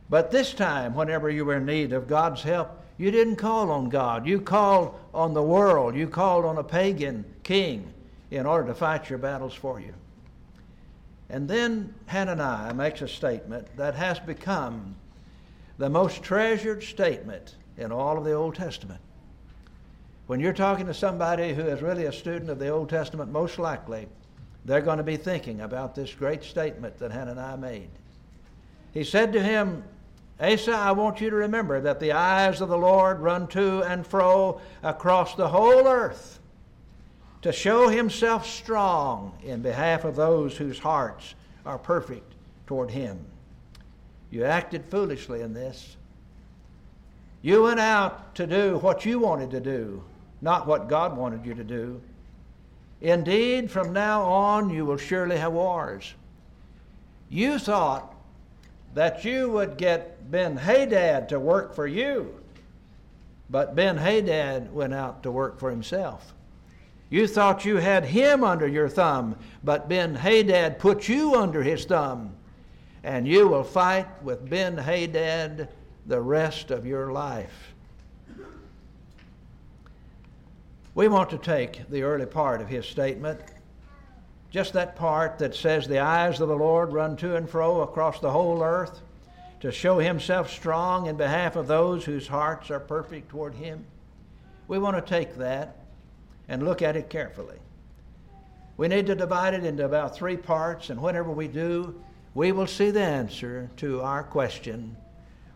But 0.10 0.32
this 0.32 0.53
time, 0.53 0.96
whenever 0.96 1.29
you 1.29 1.44
were 1.44 1.58
in 1.58 1.65
need 1.65 1.91
of 1.91 2.08
God's 2.08 2.41
help, 2.41 2.82
you 2.98 3.12
didn't 3.12 3.36
call 3.36 3.70
on 3.70 3.89
God. 3.89 4.25
You 4.25 4.39
called 4.39 4.98
on 5.15 5.34
the 5.34 5.41
world. 5.41 5.95
You 5.95 6.07
called 6.07 6.45
on 6.45 6.57
a 6.57 6.63
pagan 6.63 7.25
king 7.43 7.91
in 8.31 8.45
order 8.45 8.67
to 8.67 8.75
fight 8.75 9.10
your 9.10 9.17
battles 9.17 9.53
for 9.53 9.79
you. 9.79 9.93
And 11.29 11.48
then 11.48 11.93
Hananiah 12.05 12.74
makes 12.74 13.01
a 13.01 13.07
statement 13.07 13.67
that 13.77 13.95
has 13.95 14.19
become 14.19 14.95
the 15.77 15.89
most 15.89 16.22
treasured 16.22 16.84
statement 16.84 17.55
in 17.77 17.91
all 17.91 18.17
of 18.17 18.24
the 18.24 18.34
Old 18.34 18.55
Testament. 18.55 19.01
When 20.27 20.39
you're 20.39 20.53
talking 20.53 20.86
to 20.88 20.93
somebody 20.93 21.53
who 21.53 21.62
is 21.62 21.81
really 21.81 22.05
a 22.05 22.12
student 22.12 22.50
of 22.50 22.60
the 22.60 22.69
Old 22.69 22.89
Testament, 22.89 23.31
most 23.31 23.60
likely 23.60 24.07
they're 24.65 24.81
going 24.81 24.98
to 24.98 25.03
be 25.03 25.17
thinking 25.17 25.62
about 25.62 25.95
this 25.95 26.13
great 26.13 26.43
statement 26.43 26.98
that 26.98 27.12
Hananiah 27.12 27.57
made. 27.57 27.89
He 28.91 29.03
said 29.03 29.34
to 29.34 29.41
him, 29.41 29.84
Asa, 30.39 30.74
I 30.74 30.92
want 30.92 31.22
you 31.22 31.30
to 31.30 31.36
remember 31.36 31.80
that 31.82 32.00
the 32.00 32.12
eyes 32.12 32.60
of 32.60 32.70
the 32.70 32.77
Lord 32.77 33.20
run 33.20 33.48
to 33.48 33.84
and 33.84 34.06
fro 34.06 34.60
across 34.84 35.36
the 35.36 35.48
whole 35.48 35.88
earth 35.88 36.39
to 37.42 37.51
show 37.51 37.88
himself 37.88 38.46
strong 38.46 39.38
in 39.44 39.62
behalf 39.62 40.04
of 40.04 40.15
those 40.15 40.58
whose 40.58 40.80
hearts 40.80 41.36
are 41.65 41.77
perfect 41.77 42.34
toward 42.68 42.92
him. 42.92 43.20
You 44.30 44.44
acted 44.44 44.86
foolishly 44.86 45.42
in 45.42 45.54
this. 45.54 45.96
You 47.42 47.63
went 47.63 47.80
out 47.80 48.36
to 48.36 48.48
do 48.48 48.77
what 48.80 49.06
you 49.06 49.20
wanted 49.20 49.51
to 49.51 49.60
do 49.60 50.04
not 50.42 50.68
what 50.68 50.88
God 50.88 51.18
wanted 51.18 51.46
you 51.46 51.54
to 51.56 51.63
do. 51.63 52.01
Indeed, 53.01 53.70
from 53.70 53.94
now 53.94 54.22
on, 54.24 54.70
you 54.70 54.86
will 54.86 54.98
surely 54.98 55.38
have 55.38 55.54
wars. 55.54 56.13
You 57.30 57.60
thought 57.60 58.14
that 58.95 59.25
you 59.25 59.49
would 59.49 59.77
get 59.77 60.31
Ben 60.31 60.55
Hadad 60.55 61.29
to 61.29 61.39
work 61.39 61.75
for 61.75 61.85
you, 61.85 62.33
but 63.49 63.75
Ben 63.75 63.97
Hadad 63.97 64.73
went 64.73 64.93
out 64.93 65.21
to 65.23 65.31
work 65.31 65.59
for 65.59 65.69
himself. 65.69 66.33
You 67.09 67.27
thought 67.27 67.65
you 67.65 67.75
had 67.77 68.05
him 68.05 68.43
under 68.43 68.67
your 68.67 68.89
thumb, 68.89 69.35
but 69.63 69.87
Ben 69.87 70.15
Hadad 70.15 70.79
put 70.79 71.07
you 71.07 71.35
under 71.35 71.61
his 71.61 71.85
thumb, 71.85 72.33
and 73.03 73.27
you 73.27 73.47
will 73.47 73.65
fight 73.65 74.07
with 74.23 74.49
Ben 74.49 74.77
Hadad 74.77 75.69
the 76.07 76.21
rest 76.21 76.71
of 76.71 76.85
your 76.85 77.11
life. 77.11 77.73
We 80.95 81.09
want 81.09 81.29
to 81.31 81.37
take 81.37 81.89
the 81.89 82.03
early 82.03 82.25
part 82.25 82.61
of 82.61 82.69
his 82.69 82.85
statement, 82.85 83.41
just 84.55 84.71
that 84.71 84.95
part 84.95 85.38
that 85.39 85.53
says, 85.53 85.85
The 85.85 86.00
eyes 86.00 86.39
of 86.39 86.47
the 86.47 86.55
Lord 86.55 86.93
run 86.93 87.17
to 87.17 87.35
and 87.35 87.47
fro 87.47 87.81
across 87.81 88.21
the 88.21 88.31
whole 88.31 88.63
earth 88.63 89.01
to 89.59 89.69
show 89.69 90.00
himself 90.00 90.50
strong 90.50 91.07
in 91.07 91.17
behalf 91.17 91.57
of 91.57 91.67
those 91.67 92.05
whose 92.05 92.25
hearts 92.25 92.71
are 92.71 92.79
perfect 92.79 93.27
toward 93.27 93.53
him. 93.55 93.83
We 94.69 94.79
want 94.79 94.95
to 94.95 95.01
take 95.01 95.35
that 95.35 95.75
and 96.47 96.63
look 96.63 96.81
at 96.81 96.95
it 96.95 97.09
carefully. 97.09 97.57
We 98.77 98.88
need 98.88 99.07
to 99.07 99.15
divide 99.15 99.55
it 99.55 99.65
into 99.65 99.83
about 99.83 100.15
three 100.15 100.38
parts, 100.38 100.89
and 100.89 101.01
whenever 101.01 101.31
we 101.31 101.50
do, 101.50 102.01
we 102.33 102.53
will 102.53 102.65
see 102.65 102.91
the 102.91 103.03
answer 103.03 103.69
to 103.77 104.03
our 104.03 104.24
question 104.24 104.95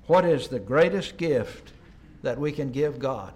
what 0.07 0.25
is 0.25 0.49
the 0.49 0.59
greatest 0.59 1.15
gift 1.15 1.71
that 2.21 2.37
we 2.37 2.51
can 2.51 2.73
give 2.73 2.99
God? 2.99 3.31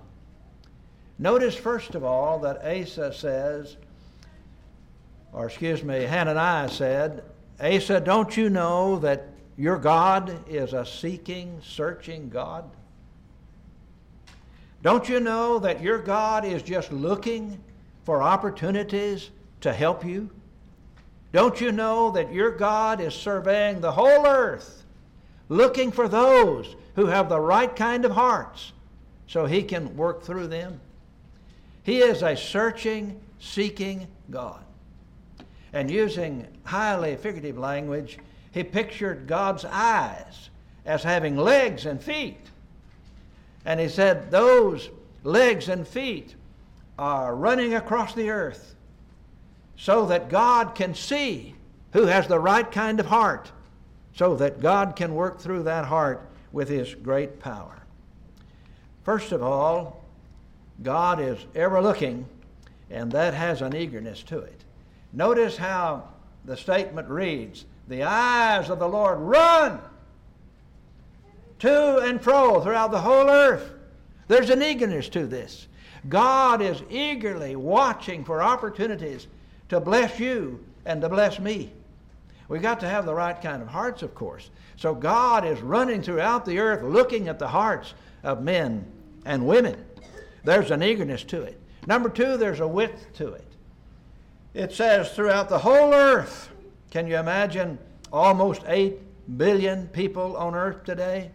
Notice, 1.17 1.55
first 1.55 1.95
of 1.95 2.03
all, 2.03 2.39
that 2.39 2.65
Asa 2.65 3.13
says, 3.13 3.77
or 5.33 5.47
excuse 5.47 5.83
me, 5.83 6.03
Hananiah 6.03 6.69
said, 6.69 7.23
Asa, 7.59 7.99
don't 7.99 8.35
you 8.37 8.49
know 8.49 8.99
that 8.99 9.25
your 9.57 9.77
God 9.77 10.47
is 10.47 10.73
a 10.73 10.85
seeking, 10.85 11.59
searching 11.63 12.29
God? 12.29 12.69
Don't 14.81 15.07
you 15.07 15.19
know 15.19 15.59
that 15.59 15.81
your 15.81 15.97
God 15.97 16.45
is 16.45 16.61
just 16.61 16.91
looking 16.91 17.59
for 18.03 18.21
opportunities 18.21 19.31
to 19.61 19.73
help 19.73 20.05
you? 20.05 20.29
Don't 21.31 21.59
you 21.59 21.71
know 21.71 22.11
that 22.11 22.31
your 22.31 22.51
God 22.51 23.01
is 23.01 23.13
surveying 23.13 23.81
the 23.81 23.91
whole 23.91 24.27
earth, 24.27 24.83
looking 25.49 25.91
for 25.91 26.07
those 26.07 26.75
who 26.95 27.07
have 27.07 27.29
the 27.29 27.39
right 27.39 27.73
kind 27.75 28.05
of 28.05 28.11
hearts 28.11 28.73
so 29.25 29.45
he 29.45 29.63
can 29.63 29.95
work 29.97 30.21
through 30.21 30.47
them? 30.47 30.79
He 31.83 31.99
is 31.99 32.21
a 32.21 32.35
searching, 32.35 33.19
seeking 33.39 34.07
God. 34.29 34.62
And 35.73 35.89
using 35.89 36.47
highly 36.63 37.15
figurative 37.15 37.57
language, 37.57 38.19
he 38.51 38.63
pictured 38.63 39.27
God's 39.27 39.65
eyes 39.65 40.49
as 40.85 41.03
having 41.03 41.35
legs 41.35 41.85
and 41.85 42.01
feet. 42.01 42.39
And 43.65 43.79
he 43.79 43.89
said, 43.89 44.29
Those 44.29 44.89
legs 45.23 45.69
and 45.69 45.87
feet 45.87 46.35
are 46.99 47.35
running 47.35 47.73
across 47.73 48.13
the 48.13 48.29
earth 48.29 48.75
so 49.75 50.05
that 50.05 50.29
God 50.29 50.75
can 50.75 50.93
see 50.93 51.55
who 51.93 52.05
has 52.05 52.27
the 52.27 52.39
right 52.39 52.69
kind 52.71 52.99
of 52.99 53.05
heart, 53.05 53.51
so 54.15 54.35
that 54.35 54.61
God 54.61 54.95
can 54.95 55.15
work 55.15 55.39
through 55.39 55.63
that 55.63 55.85
heart 55.85 56.27
with 56.51 56.69
his 56.69 56.93
great 56.95 57.39
power. 57.39 57.81
First 59.03 59.31
of 59.31 59.41
all, 59.41 60.03
God 60.81 61.19
is 61.19 61.37
ever 61.55 61.81
looking, 61.81 62.25
and 62.89 63.11
that 63.11 63.33
has 63.33 63.61
an 63.61 63.75
eagerness 63.75 64.23
to 64.23 64.39
it. 64.39 64.63
Notice 65.13 65.55
how 65.55 66.09
the 66.43 66.57
statement 66.57 67.07
reads 67.07 67.65
The 67.87 68.03
eyes 68.03 68.69
of 68.69 68.79
the 68.79 68.87
Lord 68.87 69.19
run 69.19 69.79
to 71.59 71.99
and 71.99 72.21
fro 72.21 72.59
throughout 72.59 72.91
the 72.91 72.99
whole 72.99 73.29
earth. 73.29 73.71
There's 74.27 74.49
an 74.49 74.63
eagerness 74.63 75.07
to 75.09 75.25
this. 75.27 75.67
God 76.09 76.61
is 76.61 76.81
eagerly 76.89 77.55
watching 77.55 78.25
for 78.25 78.43
opportunities 78.43 79.27
to 79.69 79.79
bless 79.79 80.19
you 80.19 80.63
and 80.85 81.01
to 81.01 81.09
bless 81.09 81.39
me. 81.39 81.71
We've 82.49 82.61
got 82.61 82.81
to 82.81 82.89
have 82.89 83.05
the 83.05 83.13
right 83.13 83.39
kind 83.41 83.61
of 83.61 83.69
hearts, 83.69 84.01
of 84.01 84.13
course. 84.13 84.49
So 84.75 84.93
God 84.93 85.45
is 85.45 85.61
running 85.61 86.01
throughout 86.01 86.45
the 86.45 86.59
earth 86.59 86.83
looking 86.83 87.29
at 87.29 87.39
the 87.39 87.47
hearts 87.47 87.93
of 88.23 88.43
men 88.43 88.85
and 89.25 89.47
women. 89.47 89.83
There's 90.43 90.71
an 90.71 90.83
eagerness 90.83 91.23
to 91.25 91.43
it. 91.43 91.59
Number 91.87 92.09
two, 92.09 92.37
there's 92.37 92.59
a 92.59 92.67
width 92.67 93.07
to 93.13 93.29
it. 93.29 93.52
It 94.53 94.71
says 94.71 95.11
throughout 95.11 95.49
the 95.49 95.59
whole 95.59 95.93
earth. 95.93 96.49
Can 96.91 97.07
you 97.07 97.17
imagine 97.17 97.79
almost 98.11 98.61
8 98.67 99.37
billion 99.37 99.87
people 99.87 100.37
on 100.37 100.53
earth 100.53 100.83
today? 100.83 101.31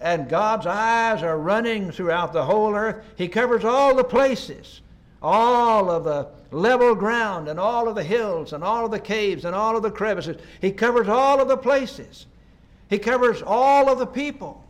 And 0.00 0.28
God's 0.28 0.66
eyes 0.66 1.22
are 1.22 1.38
running 1.38 1.90
throughout 1.90 2.32
the 2.32 2.44
whole 2.44 2.74
earth. 2.74 3.04
He 3.16 3.28
covers 3.28 3.64
all 3.64 3.94
the 3.94 4.04
places, 4.04 4.82
all 5.20 5.90
of 5.90 6.04
the 6.04 6.28
level 6.52 6.94
ground, 6.94 7.48
and 7.48 7.58
all 7.58 7.88
of 7.88 7.96
the 7.96 8.04
hills, 8.04 8.52
and 8.52 8.62
all 8.62 8.84
of 8.84 8.90
the 8.90 9.00
caves, 9.00 9.44
and 9.44 9.54
all 9.54 9.76
of 9.76 9.82
the 9.82 9.90
crevices. 9.90 10.36
He 10.60 10.70
covers 10.70 11.08
all 11.08 11.40
of 11.40 11.48
the 11.48 11.56
places. 11.56 12.26
He 12.88 12.98
covers 12.98 13.42
all 13.42 13.90
of 13.90 13.98
the 13.98 14.06
people. 14.06 14.62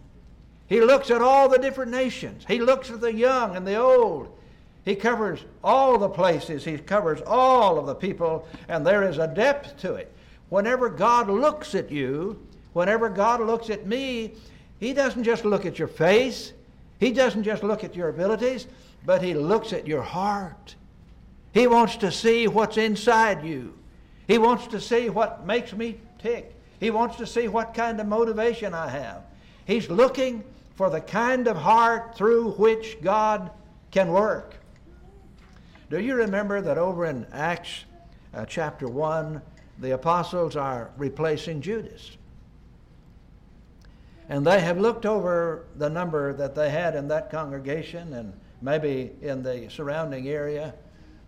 He 0.68 0.80
looks 0.80 1.11
at 1.11 1.21
all 1.21 1.49
the 1.49 1.59
different 1.59 1.90
nations. 1.90 2.45
He 2.49 2.59
looks 2.59 2.90
at 2.90 3.00
the 3.00 3.12
young 3.12 3.56
and 3.56 3.66
the 3.66 3.76
old. 3.76 4.37
He 4.87 4.95
covers 4.95 5.45
all 5.64 5.99
the 5.99 6.09
places. 6.09 6.64
He 6.64 6.78
covers 6.78 7.21
all 7.26 7.76
of 7.76 7.87
the 7.87 7.95
people, 7.95 8.47
and 8.69 8.87
there 8.87 9.02
is 9.02 9.19
a 9.19 9.26
depth 9.26 9.76
to 9.78 9.95
it. 9.95 10.11
Whenever 10.49 10.88
God 10.88 11.28
looks 11.28 11.75
at 11.75 11.90
you, 11.90 12.40
whenever 12.73 13.09
God 13.09 13.40
looks 13.40 13.69
at 13.69 13.85
me, 13.85 14.35
He 14.78 14.93
doesn't 14.93 15.25
just 15.25 15.45
look 15.45 15.66
at 15.66 15.76
your 15.76 15.88
face, 15.88 16.52
He 17.00 17.11
doesn't 17.11 17.43
just 17.43 17.64
look 17.64 17.83
at 17.83 17.97
your 17.97 18.11
abilities, 18.11 18.69
but 19.05 19.23
He 19.23 19.35
looks 19.35 19.73
at 19.73 19.88
your 19.88 20.02
heart. 20.02 20.76
He 21.52 21.66
wants 21.66 21.97
to 21.97 22.12
see 22.12 22.47
what's 22.47 22.76
inside 22.76 23.45
you. 23.45 23.76
He 24.28 24.38
wants 24.38 24.69
to 24.69 24.81
see 24.81 25.11
what 25.11 25.45
makes 25.45 25.73
me 25.73 25.99
tick. 26.21 26.55
He 26.78 26.90
wants 26.90 27.16
to 27.16 27.26
see 27.26 27.49
what 27.49 27.75
kind 27.75 28.00
of 28.00 28.07
motivation 28.07 28.73
I 28.73 28.88
have. 28.90 29.23
He's 29.66 29.90
looking 29.90 30.45
for 30.76 30.90
the 30.90 31.00
kind 31.00 31.49
of 31.49 31.57
heart 31.57 32.16
through 32.16 32.52
which 32.52 33.02
God 33.02 33.50
can 33.90 34.12
work. 34.12 34.55
Do 35.88 36.00
you 36.00 36.16
remember 36.16 36.61
that 36.61 36.78
over 36.78 37.07
in 37.07 37.26
Acts 37.33 37.85
uh, 38.35 38.45
chapter 38.45 38.88
1, 38.88 39.40
the 39.78 39.93
apostles 39.93 40.57
are 40.57 40.90
replacing 40.97 41.61
Judas? 41.61 42.16
And 44.28 44.45
they 44.45 44.61
have 44.61 44.78
looked 44.78 45.07
over 45.07 45.66
the 45.76 45.88
number 45.88 46.33
that 46.33 46.57
they 46.57 46.71
had 46.71 46.97
in 46.97 47.07
that 47.09 47.31
congregation 47.31 48.14
and 48.14 48.33
maybe 48.61 49.12
in 49.23 49.45
the 49.45 49.69
surrounding 49.71 50.28
area, 50.28 50.75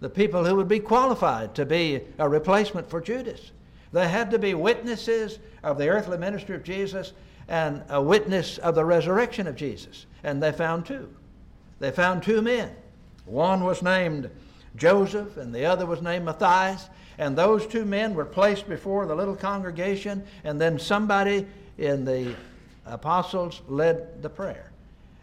the 0.01 0.11
people 0.11 0.45
who 0.45 0.57
would 0.57 0.67
be 0.67 0.81
qualified 0.81 1.55
to 1.55 1.65
be 1.65 2.01
a 2.19 2.29
replacement 2.29 2.91
for 2.91 3.01
Judas. 3.01 3.53
They 3.93 4.09
had 4.09 4.31
to 4.33 4.41
be 4.41 4.55
witnesses 4.55 5.39
of 5.63 5.79
the 5.79 5.89
earthly 5.89 6.19
ministry 6.19 6.57
of 6.57 6.65
Jesus 6.65 7.13
and 7.47 7.85
a 7.89 8.03
witness 8.03 8.59
of 8.59 8.75
the 8.75 8.85
resurrection 8.85 9.47
of 9.47 9.55
Jesus. 9.55 10.07
And 10.25 10.43
they 10.43 10.51
found 10.51 10.85
two. 10.85 11.15
They 11.79 11.93
found 11.93 12.25
two 12.25 12.43
men. 12.43 12.75
One 13.25 13.63
was 13.63 13.83
named 13.83 14.31
Joseph, 14.77 15.37
and 15.37 15.55
the 15.55 15.65
other 15.65 15.87
was 15.87 16.03
named 16.03 16.25
Matthias. 16.25 16.89
And 17.19 17.37
those 17.37 17.67
two 17.67 17.85
men 17.85 18.15
were 18.15 18.25
placed 18.25 18.69
before 18.69 19.07
the 19.07 19.15
little 19.15 19.35
congregation, 19.35 20.23
and 20.45 20.61
then 20.61 20.79
somebody 20.79 21.47
in 21.77 22.05
the 22.05 22.35
apostles 22.87 23.61
led 23.69 24.23
the 24.23 24.31
prayer. 24.31 24.71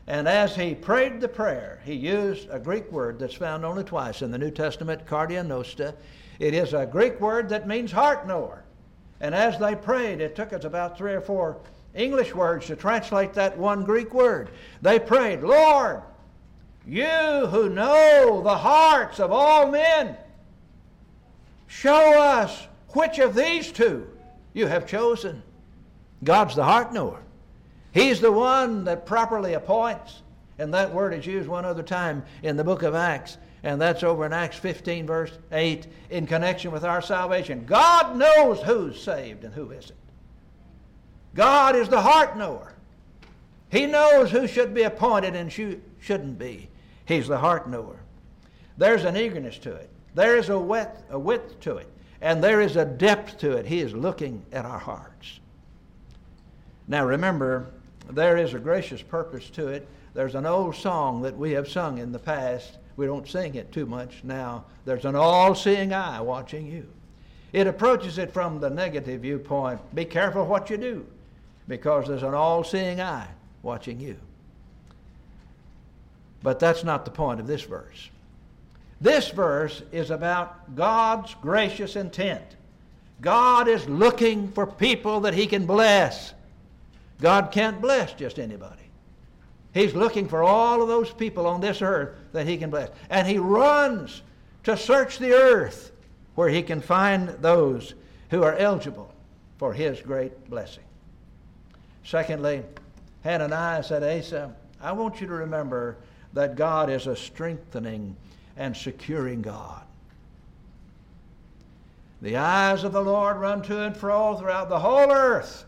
And 0.08 0.28
as 0.28 0.56
he 0.56 0.76
prayed 0.76 1.20
the 1.20 1.28
prayer, 1.28 1.82
he 1.84 1.94
used 1.94 2.48
a 2.52 2.60
Greek 2.60 2.92
word 2.92 3.18
that's 3.18 3.34
found 3.34 3.66
only 3.66 3.84
twice 3.84 4.22
in 4.22 4.30
the 4.30 4.38
New 4.38 4.52
Testament, 4.52 5.06
kardiognostes. 5.06 5.96
It 6.38 6.54
is 6.54 6.74
a 6.74 6.86
Greek 6.86 7.20
word 7.20 7.50
that 7.50 7.68
means 7.68 7.92
heart 7.92 8.28
knower. 8.28 8.64
And 9.22 9.34
as 9.34 9.58
they 9.58 9.76
prayed, 9.76 10.22
it 10.22 10.36
took 10.36 10.54
us 10.54 10.66
about 10.66 10.98
three 10.98 11.14
or 11.14 11.22
four 11.22 11.58
English 11.96 12.36
words 12.36 12.68
to 12.68 12.76
translate 12.76 13.34
that 13.34 13.58
one 13.58 13.84
Greek 13.84 14.14
word. 14.14 14.50
They 14.82 15.00
prayed, 15.00 15.42
Lord, 15.42 16.02
you 16.88 17.48
who 17.48 17.70
know 17.70 18.42
the 18.44 18.58
hearts 18.58 19.20
of 19.20 19.32
all 19.32 19.72
men, 19.72 20.16
show 21.68 22.22
us 22.22 22.68
which 22.90 23.20
of 23.20 23.36
these 23.36 23.72
two 23.72 24.08
you 24.54 24.68
have 24.68 24.88
chosen. 24.88 25.42
God's 26.24 26.56
the 26.56 26.64
heart 26.64 26.94
knower. 26.94 27.22
He's 27.92 28.20
the 28.20 28.32
one 28.32 28.84
that 28.86 29.06
properly 29.06 29.54
appoints. 29.54 30.22
And 30.58 30.74
that 30.74 30.94
word 30.94 31.14
is 31.14 31.26
used 31.26 31.50
one 31.50 31.66
other 31.66 31.84
time 31.84 32.24
in 32.42 32.56
the 32.56 32.64
book 32.64 32.84
of 32.84 32.96
Acts, 32.96 33.38
and 33.64 33.82
that's 33.82 34.04
over 34.04 34.26
in 34.26 34.32
Acts 34.32 34.58
15, 34.58 35.06
verse 35.06 35.38
8, 35.52 35.88
in 36.10 36.28
connection 36.28 36.72
with 36.72 36.86
our 36.86 37.02
salvation. 37.02 37.66
God 37.66 38.16
knows 38.16 38.62
who's 38.62 39.02
saved 39.02 39.44
and 39.44 39.54
who 39.54 39.72
isn't. 39.72 40.00
God 41.34 41.76
is 41.76 41.90
the 41.90 42.02
heart 42.02 42.38
knower. 42.38 42.74
He 43.70 43.86
knows 43.86 44.32
who 44.32 44.48
should 44.48 44.74
be 44.74 44.84
appointed 44.84 45.36
and 45.36 45.52
who 45.52 45.82
shouldn't 46.00 46.40
be. 46.40 46.70
He's 47.06 47.28
the 47.28 47.38
heart 47.38 47.70
knower. 47.70 48.00
There's 48.78 49.06
an 49.06 49.16
eagerness 49.16 49.58
to 49.60 49.74
it. 49.74 49.90
There 50.16 50.38
is 50.38 50.50
a 50.50 50.60
width, 50.60 51.04
a 51.10 51.20
width 51.20 51.60
to 51.62 51.78
it. 51.78 51.88
And 52.22 52.44
there 52.44 52.62
is 52.62 52.76
a 52.76 52.86
depth 52.86 53.38
to 53.40 53.52
it. 53.54 53.66
He 53.66 53.82
is 53.82 53.94
looking 53.94 54.44
at 54.52 54.66
our 54.66 54.80
hearts. 54.80 55.40
Now 56.88 57.06
remember, 57.06 57.68
there 58.10 58.38
is 58.38 58.54
a 58.54 58.60
gracious 58.60 59.02
purpose 59.02 59.50
to 59.52 59.68
it. 59.68 59.88
There's 60.14 60.36
an 60.36 60.46
old 60.46 60.76
song 60.76 61.22
that 61.24 61.38
we 61.38 61.52
have 61.52 61.68
sung 61.68 61.98
in 61.98 62.12
the 62.12 62.20
past. 62.20 62.78
We 62.96 63.06
don't 63.06 63.28
sing 63.28 63.56
it 63.56 63.72
too 63.72 63.86
much 63.86 64.24
now. 64.24 64.66
There's 64.86 65.06
an 65.06 65.16
all 65.16 65.54
seeing 65.56 65.94
eye 65.94 66.22
watching 66.22 66.68
you. 66.68 66.88
It 67.52 67.68
approaches 67.68 68.18
it 68.18 68.32
from 68.32 68.60
the 68.60 68.70
negative 68.70 69.22
viewpoint. 69.22 69.80
Be 69.94 70.06
careful 70.06 70.46
what 70.46 70.70
you 70.70 70.78
do 70.78 71.06
because 71.68 72.08
there's 72.08 72.24
an 72.24 72.34
all 72.34 72.64
seeing 72.64 73.02
eye 73.02 73.28
watching 73.64 74.00
you. 74.00 74.18
But 76.46 76.60
that's 76.60 76.84
not 76.84 77.06
the 77.06 77.12
point 77.12 77.40
of 77.40 77.48
this 77.48 77.64
verse. 77.64 78.12
This 79.02 79.30
verse 79.30 79.82
is 79.92 80.12
about 80.12 80.76
God's 80.76 81.34
gracious 81.42 81.96
intent. 81.96 82.46
God 83.20 83.68
is 83.68 83.90
looking 83.90 84.52
for 84.52 84.68
people 84.68 85.22
that 85.22 85.34
He 85.34 85.48
can 85.48 85.66
bless. 85.66 86.36
God 87.20 87.52
can't 87.52 87.82
bless 87.82 88.14
just 88.14 88.38
anybody. 88.38 88.84
He's 89.74 89.96
looking 89.96 90.28
for 90.28 90.44
all 90.44 90.84
of 90.84 90.88
those 90.88 91.12
people 91.12 91.48
on 91.48 91.62
this 91.62 91.82
earth 91.82 92.16
that 92.32 92.46
He 92.46 92.58
can 92.58 92.70
bless. 92.70 92.92
And 93.10 93.28
He 93.28 93.40
runs 93.40 94.22
to 94.66 94.78
search 94.78 95.18
the 95.18 95.34
earth 95.34 95.94
where 96.36 96.50
He 96.50 96.62
can 96.62 96.80
find 96.80 97.30
those 97.42 97.96
who 98.30 98.44
are 98.44 98.56
eligible 98.56 99.12
for 99.58 99.74
His 99.74 100.00
great 100.00 100.48
blessing. 100.48 100.84
Secondly, 102.04 102.62
Hananiah 103.24 103.82
said, 103.82 104.04
Asa, 104.04 104.54
I 104.80 104.92
want 104.92 105.20
you 105.20 105.26
to 105.26 105.34
remember 105.34 105.98
that 106.36 106.56
God 106.56 106.90
is 106.90 107.08
a 107.08 107.16
strengthening 107.16 108.16
and 108.58 108.76
securing 108.78 109.42
God. 109.42 109.82
The 112.22 112.38
eyes 112.38 112.84
of 112.84 112.92
the 112.92 113.02
Lord 113.02 113.38
run 113.38 113.62
to 113.64 113.84
and 113.84 113.96
fro 113.96 114.36
throughout 114.36 114.70
the 114.70 114.80
whole 114.80 115.12
earth 115.12 115.66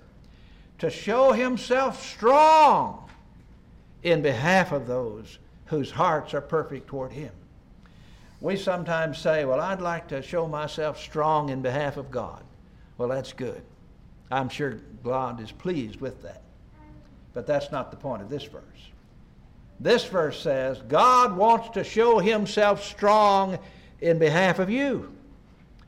to 0.79 0.89
show 0.89 1.31
himself 1.31 2.05
strong 2.05 3.09
in 4.03 4.21
behalf 4.21 4.71
of 4.71 4.87
those 4.87 5.39
whose 5.65 5.91
hearts 5.91 6.33
are 6.33 6.41
perfect 6.41 6.87
toward 6.87 7.11
him. 7.11 7.31
We 8.39 8.55
sometimes 8.55 9.17
say, 9.17 9.45
Well, 9.45 9.59
I'd 9.59 9.81
like 9.81 10.07
to 10.09 10.21
show 10.21 10.47
myself 10.47 10.99
strong 10.99 11.49
in 11.49 11.61
behalf 11.61 11.97
of 11.97 12.11
God. 12.11 12.43
Well, 12.97 13.09
that's 13.09 13.33
good. 13.33 13.61
I'm 14.29 14.49
sure 14.49 14.79
God 15.03 15.41
is 15.41 15.51
pleased 15.51 16.01
with 16.01 16.21
that. 16.23 16.41
But 17.33 17.47
that's 17.47 17.71
not 17.71 17.91
the 17.91 17.97
point 17.97 18.21
of 18.21 18.29
this 18.29 18.43
verse. 18.43 18.61
This 19.79 20.05
verse 20.05 20.41
says 20.41 20.81
God 20.87 21.35
wants 21.35 21.69
to 21.69 21.83
show 21.83 22.19
himself 22.19 22.83
strong 22.83 23.59
in 24.01 24.17
behalf 24.17 24.59
of 24.59 24.69
you. 24.69 25.13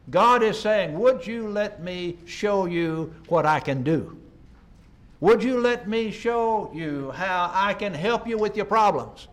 God 0.10 0.44
is 0.44 0.60
saying, 0.60 0.98
Would 0.98 1.26
you 1.26 1.48
let 1.48 1.84
me 1.84 2.18
show 2.26 2.66
you 2.66 3.14
what 3.28 3.46
I 3.46 3.60
can 3.60 3.84
do? 3.84 4.18
Would 5.22 5.44
you 5.44 5.60
let 5.60 5.88
me 5.88 6.12
show 6.12 6.72
you 6.74 7.12
how 7.12 7.52
I 7.54 7.74
can 7.74 7.94
help 7.94 8.28
you 8.28 8.38
with 8.38 8.56
your 8.56 8.66
problems? 8.66 9.28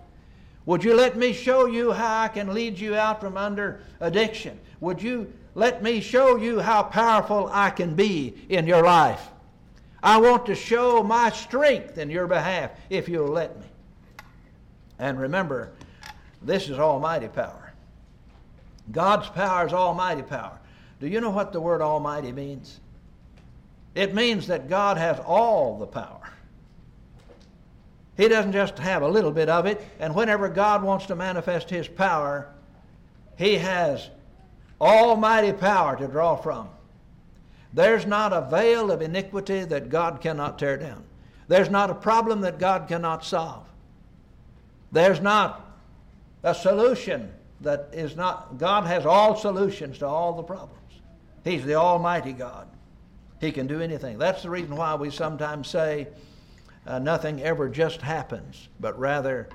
Would 0.66 0.82
you 0.82 0.94
let 0.94 1.16
me 1.16 1.32
show 1.32 1.66
you 1.66 1.92
how 1.92 2.22
I 2.22 2.28
can 2.28 2.52
lead 2.52 2.78
you 2.78 2.96
out 2.96 3.20
from 3.20 3.36
under 3.36 3.80
addiction? 4.00 4.58
Would 4.80 5.00
you 5.00 5.32
let 5.54 5.82
me 5.82 6.00
show 6.00 6.36
you 6.36 6.58
how 6.58 6.82
powerful 6.82 7.48
I 7.52 7.70
can 7.70 7.94
be 7.94 8.34
in 8.48 8.66
your 8.66 8.82
life? 8.82 9.28
I 10.02 10.18
want 10.18 10.44
to 10.46 10.54
show 10.56 11.02
my 11.02 11.30
strength 11.30 11.98
in 11.98 12.10
your 12.10 12.26
behalf 12.26 12.72
if 12.90 13.08
you'll 13.08 13.28
let 13.28 13.58
me. 13.60 13.66
And 14.98 15.18
remember, 15.18 15.72
this 16.42 16.68
is 16.68 16.78
almighty 16.78 17.28
power. 17.28 17.72
God's 18.92 19.28
power 19.28 19.66
is 19.66 19.72
almighty 19.72 20.22
power. 20.22 20.58
Do 21.00 21.08
you 21.08 21.20
know 21.20 21.30
what 21.30 21.52
the 21.52 21.60
word 21.60 21.82
almighty 21.82 22.32
means? 22.32 22.80
It 23.94 24.14
means 24.14 24.46
that 24.46 24.68
God 24.68 24.96
has 24.96 25.18
all 25.20 25.78
the 25.78 25.86
power. 25.86 26.32
He 28.16 28.28
doesn't 28.28 28.52
just 28.52 28.78
have 28.78 29.02
a 29.02 29.08
little 29.08 29.32
bit 29.32 29.48
of 29.48 29.66
it, 29.66 29.82
and 29.98 30.14
whenever 30.14 30.48
God 30.48 30.82
wants 30.82 31.06
to 31.06 31.14
manifest 31.14 31.68
His 31.68 31.86
power, 31.86 32.48
He 33.36 33.56
has 33.56 34.08
almighty 34.80 35.52
power 35.52 35.96
to 35.96 36.06
draw 36.06 36.36
from. 36.36 36.68
There's 37.74 38.06
not 38.06 38.32
a 38.32 38.48
veil 38.50 38.90
of 38.90 39.02
iniquity 39.02 39.64
that 39.64 39.90
God 39.90 40.22
cannot 40.22 40.58
tear 40.58 40.78
down. 40.78 41.04
There's 41.48 41.68
not 41.70 41.90
a 41.90 41.94
problem 41.94 42.40
that 42.40 42.58
God 42.58 42.88
cannot 42.88 43.24
solve. 43.24 43.66
There's 44.92 45.20
not 45.20 45.78
a 46.42 46.54
solution 46.54 47.32
that 47.60 47.88
is 47.92 48.16
not, 48.16 48.58
God 48.58 48.86
has 48.86 49.06
all 49.06 49.36
solutions 49.36 49.98
to 49.98 50.06
all 50.06 50.34
the 50.34 50.42
problems. 50.42 50.76
He's 51.44 51.64
the 51.64 51.74
Almighty 51.74 52.32
God. 52.32 52.68
He 53.40 53.52
can 53.52 53.66
do 53.66 53.80
anything. 53.80 54.18
That's 54.18 54.42
the 54.42 54.50
reason 54.50 54.76
why 54.76 54.94
we 54.94 55.10
sometimes 55.10 55.68
say 55.68 56.08
uh, 56.86 56.98
nothing 56.98 57.42
ever 57.42 57.68
just 57.68 58.00
happens, 58.00 58.68
but 58.80 58.98
rather 58.98 59.48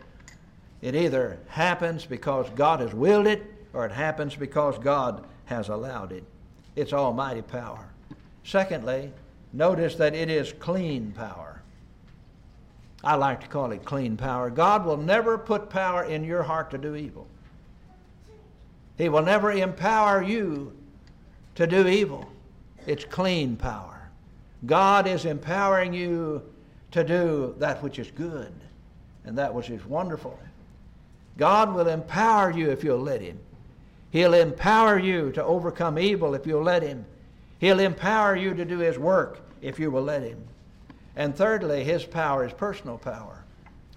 it 0.81 0.95
either 0.95 1.39
happens 1.47 2.05
because 2.05 2.49
God 2.51 2.79
has 2.79 2.93
willed 2.93 3.27
it 3.27 3.43
or 3.73 3.85
it 3.85 3.91
happens 3.91 4.35
because 4.35 4.77
God 4.79 5.25
has 5.45 5.69
allowed 5.69 6.11
it. 6.11 6.23
It's 6.75 6.93
almighty 6.93 7.41
power. 7.41 7.89
Secondly, 8.43 9.11
notice 9.53 9.95
that 9.95 10.15
it 10.15 10.29
is 10.29 10.53
clean 10.53 11.11
power. 11.11 11.50
I 13.03 13.15
like 13.15 13.41
to 13.41 13.47
call 13.47 13.71
it 13.71 13.83
clean 13.83 14.15
power. 14.15 14.49
God 14.49 14.85
will 14.85 14.97
never 14.97 15.37
put 15.37 15.69
power 15.69 16.03
in 16.03 16.23
your 16.23 16.43
heart 16.43 16.71
to 16.71 16.77
do 16.77 16.95
evil. 16.95 17.27
He 18.97 19.09
will 19.09 19.23
never 19.23 19.51
empower 19.51 20.21
you 20.21 20.75
to 21.55 21.65
do 21.65 21.87
evil. 21.87 22.31
It's 22.85 23.05
clean 23.05 23.55
power. 23.55 24.09
God 24.65 25.07
is 25.07 25.25
empowering 25.25 25.93
you 25.93 26.43
to 26.91 27.03
do 27.03 27.55
that 27.57 27.81
which 27.81 27.97
is 27.97 28.11
good 28.11 28.53
and 29.25 29.37
that 29.37 29.53
which 29.53 29.69
is 29.69 29.83
wonderful. 29.85 30.37
God 31.37 31.73
will 31.73 31.87
empower 31.87 32.51
you 32.51 32.69
if 32.69 32.83
you'll 32.83 32.99
let 32.99 33.21
Him. 33.21 33.39
He'll 34.11 34.33
empower 34.33 34.99
you 34.99 35.31
to 35.31 35.43
overcome 35.43 35.97
evil 35.97 36.35
if 36.35 36.45
you'll 36.45 36.63
let 36.63 36.83
Him. 36.83 37.05
He'll 37.59 37.79
empower 37.79 38.35
you 38.35 38.53
to 38.53 38.65
do 38.65 38.79
His 38.79 38.99
work 38.99 39.39
if 39.61 39.79
you 39.79 39.89
will 39.89 40.03
let 40.03 40.21
Him. 40.21 40.43
And 41.15 41.35
thirdly, 41.35 41.83
His 41.83 42.05
power 42.05 42.45
is 42.45 42.53
personal 42.53 42.97
power. 42.97 43.43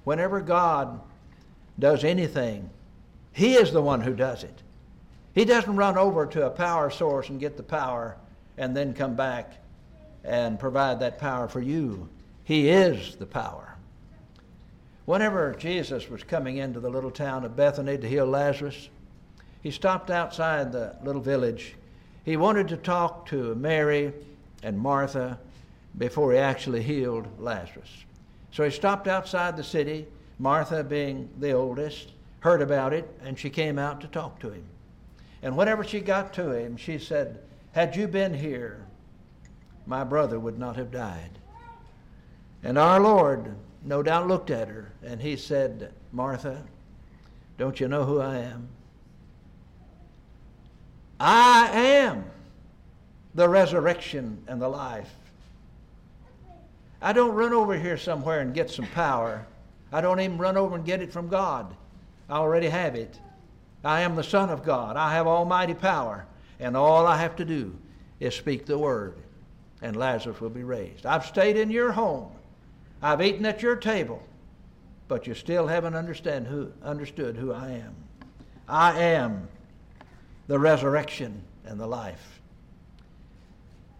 Whenever 0.04 0.40
God 0.40 1.00
does 1.78 2.04
anything, 2.04 2.70
He 3.32 3.54
is 3.54 3.72
the 3.72 3.82
one 3.82 4.00
who 4.00 4.14
does 4.14 4.44
it. 4.44 4.62
He 5.34 5.44
doesn't 5.44 5.76
run 5.76 5.98
over 5.98 6.26
to 6.26 6.46
a 6.46 6.50
power 6.50 6.90
source 6.90 7.28
and 7.28 7.40
get 7.40 7.56
the 7.56 7.62
power 7.62 8.16
and 8.56 8.76
then 8.76 8.94
come 8.94 9.14
back 9.14 9.54
and 10.22 10.58
provide 10.58 11.00
that 11.00 11.18
power 11.18 11.48
for 11.48 11.60
you. 11.60 12.08
He 12.44 12.68
is 12.68 13.16
the 13.16 13.26
power. 13.26 13.76
Whenever 15.06 15.54
Jesus 15.58 16.08
was 16.08 16.22
coming 16.22 16.58
into 16.58 16.80
the 16.80 16.88
little 16.88 17.10
town 17.10 17.44
of 17.44 17.56
Bethany 17.56 17.98
to 17.98 18.08
heal 18.08 18.26
Lazarus, 18.26 18.88
he 19.62 19.70
stopped 19.70 20.10
outside 20.10 20.72
the 20.72 20.96
little 21.02 21.20
village. 21.20 21.74
He 22.24 22.36
wanted 22.36 22.68
to 22.68 22.76
talk 22.76 23.26
to 23.26 23.54
Mary 23.54 24.12
and 24.62 24.78
Martha 24.78 25.38
before 25.98 26.32
he 26.32 26.38
actually 26.38 26.82
healed 26.82 27.26
Lazarus. 27.38 28.04
So 28.50 28.64
he 28.64 28.70
stopped 28.70 29.08
outside 29.08 29.56
the 29.56 29.64
city. 29.64 30.06
Martha, 30.38 30.82
being 30.82 31.28
the 31.38 31.52
oldest, 31.52 32.12
heard 32.40 32.62
about 32.62 32.92
it 32.92 33.08
and 33.22 33.38
she 33.38 33.50
came 33.50 33.78
out 33.78 34.00
to 34.00 34.06
talk 34.08 34.38
to 34.40 34.50
him. 34.50 34.64
And 35.42 35.56
whenever 35.56 35.84
she 35.84 36.00
got 36.00 36.32
to 36.34 36.52
him, 36.52 36.76
she 36.76 36.98
said, 36.98 37.40
Had 37.72 37.96
you 37.96 38.08
been 38.08 38.34
here, 38.34 38.86
my 39.86 40.04
brother 40.04 40.38
would 40.38 40.58
not 40.58 40.76
have 40.76 40.90
died. 40.90 41.38
And 42.62 42.78
our 42.78 43.00
Lord 43.00 43.54
no 43.84 44.02
doubt 44.02 44.26
looked 44.26 44.50
at 44.50 44.68
her 44.68 44.92
and 45.04 45.20
he 45.20 45.36
said, 45.36 45.92
Martha, 46.12 46.62
don't 47.58 47.78
you 47.78 47.88
know 47.88 48.04
who 48.04 48.20
I 48.20 48.38
am? 48.38 48.68
I 51.20 51.68
am 51.70 52.24
the 53.34 53.48
resurrection 53.48 54.42
and 54.48 54.60
the 54.60 54.68
life. 54.68 55.14
I 57.04 57.12
don't 57.12 57.34
run 57.34 57.52
over 57.52 57.78
here 57.78 57.98
somewhere 57.98 58.40
and 58.40 58.54
get 58.54 58.70
some 58.70 58.86
power. 58.86 59.44
I 59.92 60.00
don't 60.00 60.20
even 60.20 60.38
run 60.38 60.56
over 60.56 60.74
and 60.74 60.86
get 60.86 61.02
it 61.02 61.12
from 61.12 61.28
God. 61.28 61.76
I 62.30 62.36
already 62.36 62.68
have 62.68 62.94
it. 62.94 63.20
I 63.84 64.00
am 64.00 64.16
the 64.16 64.24
Son 64.24 64.48
of 64.48 64.64
God. 64.64 64.96
I 64.96 65.12
have 65.12 65.26
almighty 65.26 65.74
power. 65.74 66.24
And 66.58 66.74
all 66.74 67.06
I 67.06 67.18
have 67.18 67.36
to 67.36 67.44
do 67.44 67.76
is 68.20 68.34
speak 68.34 68.64
the 68.64 68.78
word, 68.78 69.18
and 69.82 69.96
Lazarus 69.96 70.40
will 70.40 70.48
be 70.48 70.64
raised. 70.64 71.04
I've 71.04 71.26
stayed 71.26 71.58
in 71.58 71.70
your 71.70 71.92
home. 71.92 72.32
I've 73.02 73.20
eaten 73.20 73.44
at 73.44 73.60
your 73.60 73.76
table, 73.76 74.22
but 75.06 75.26
you 75.26 75.34
still 75.34 75.66
haven't 75.66 75.94
understand 75.94 76.46
who, 76.46 76.72
understood 76.82 77.36
who 77.36 77.52
I 77.52 77.72
am. 77.72 77.94
I 78.66 78.98
am 78.98 79.46
the 80.46 80.58
resurrection 80.58 81.42
and 81.66 81.78
the 81.78 81.86
life. 81.86 82.40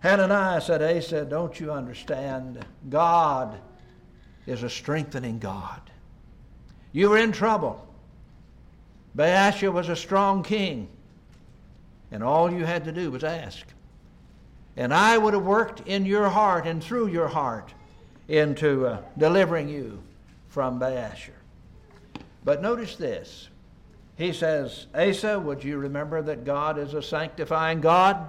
Hananiah 0.05 0.61
said, 0.61 0.83
Asa, 0.83 1.25
don't 1.25 1.59
you 1.59 1.73
understand? 1.73 2.63
God 2.91 3.59
is 4.47 4.63
a 4.63 4.69
strengthening 4.69 5.39
God. 5.39 5.81
You 6.93 7.09
were 7.09 7.17
in 7.17 7.33
trouble. 7.33 7.89
Baasha 9.17 9.73
was 9.73 9.89
a 9.89 9.97
strong 9.97 10.43
king, 10.43 10.89
and 12.11 12.23
all 12.23 12.53
you 12.53 12.67
had 12.67 12.85
to 12.85 12.93
do 12.93 13.11
was 13.11 13.25
ask. 13.25 13.67
And 14.77 14.93
I 14.93 15.17
would 15.17 15.33
have 15.33 15.47
worked 15.47 15.89
in 15.89 16.05
your 16.05 16.29
heart 16.29 16.67
and 16.67 16.85
through 16.85 17.07
your 17.07 17.29
heart 17.29 17.73
into 18.29 18.87
uh, 18.87 19.01
delivering 19.17 19.71
you 19.71 20.03
from 20.49 20.79
Baasha. 20.79 21.31
But 22.45 22.61
notice 22.61 22.97
this. 22.97 23.49
He 24.19 24.35
says, 24.35 24.87
Asa, 24.95 25.41
would 25.41 25.65
you 25.65 25.79
remember 25.79 26.21
that 26.21 26.45
God 26.45 26.77
is 26.79 26.93
a 26.93 27.01
sanctifying 27.01 27.81
God? 27.81 28.29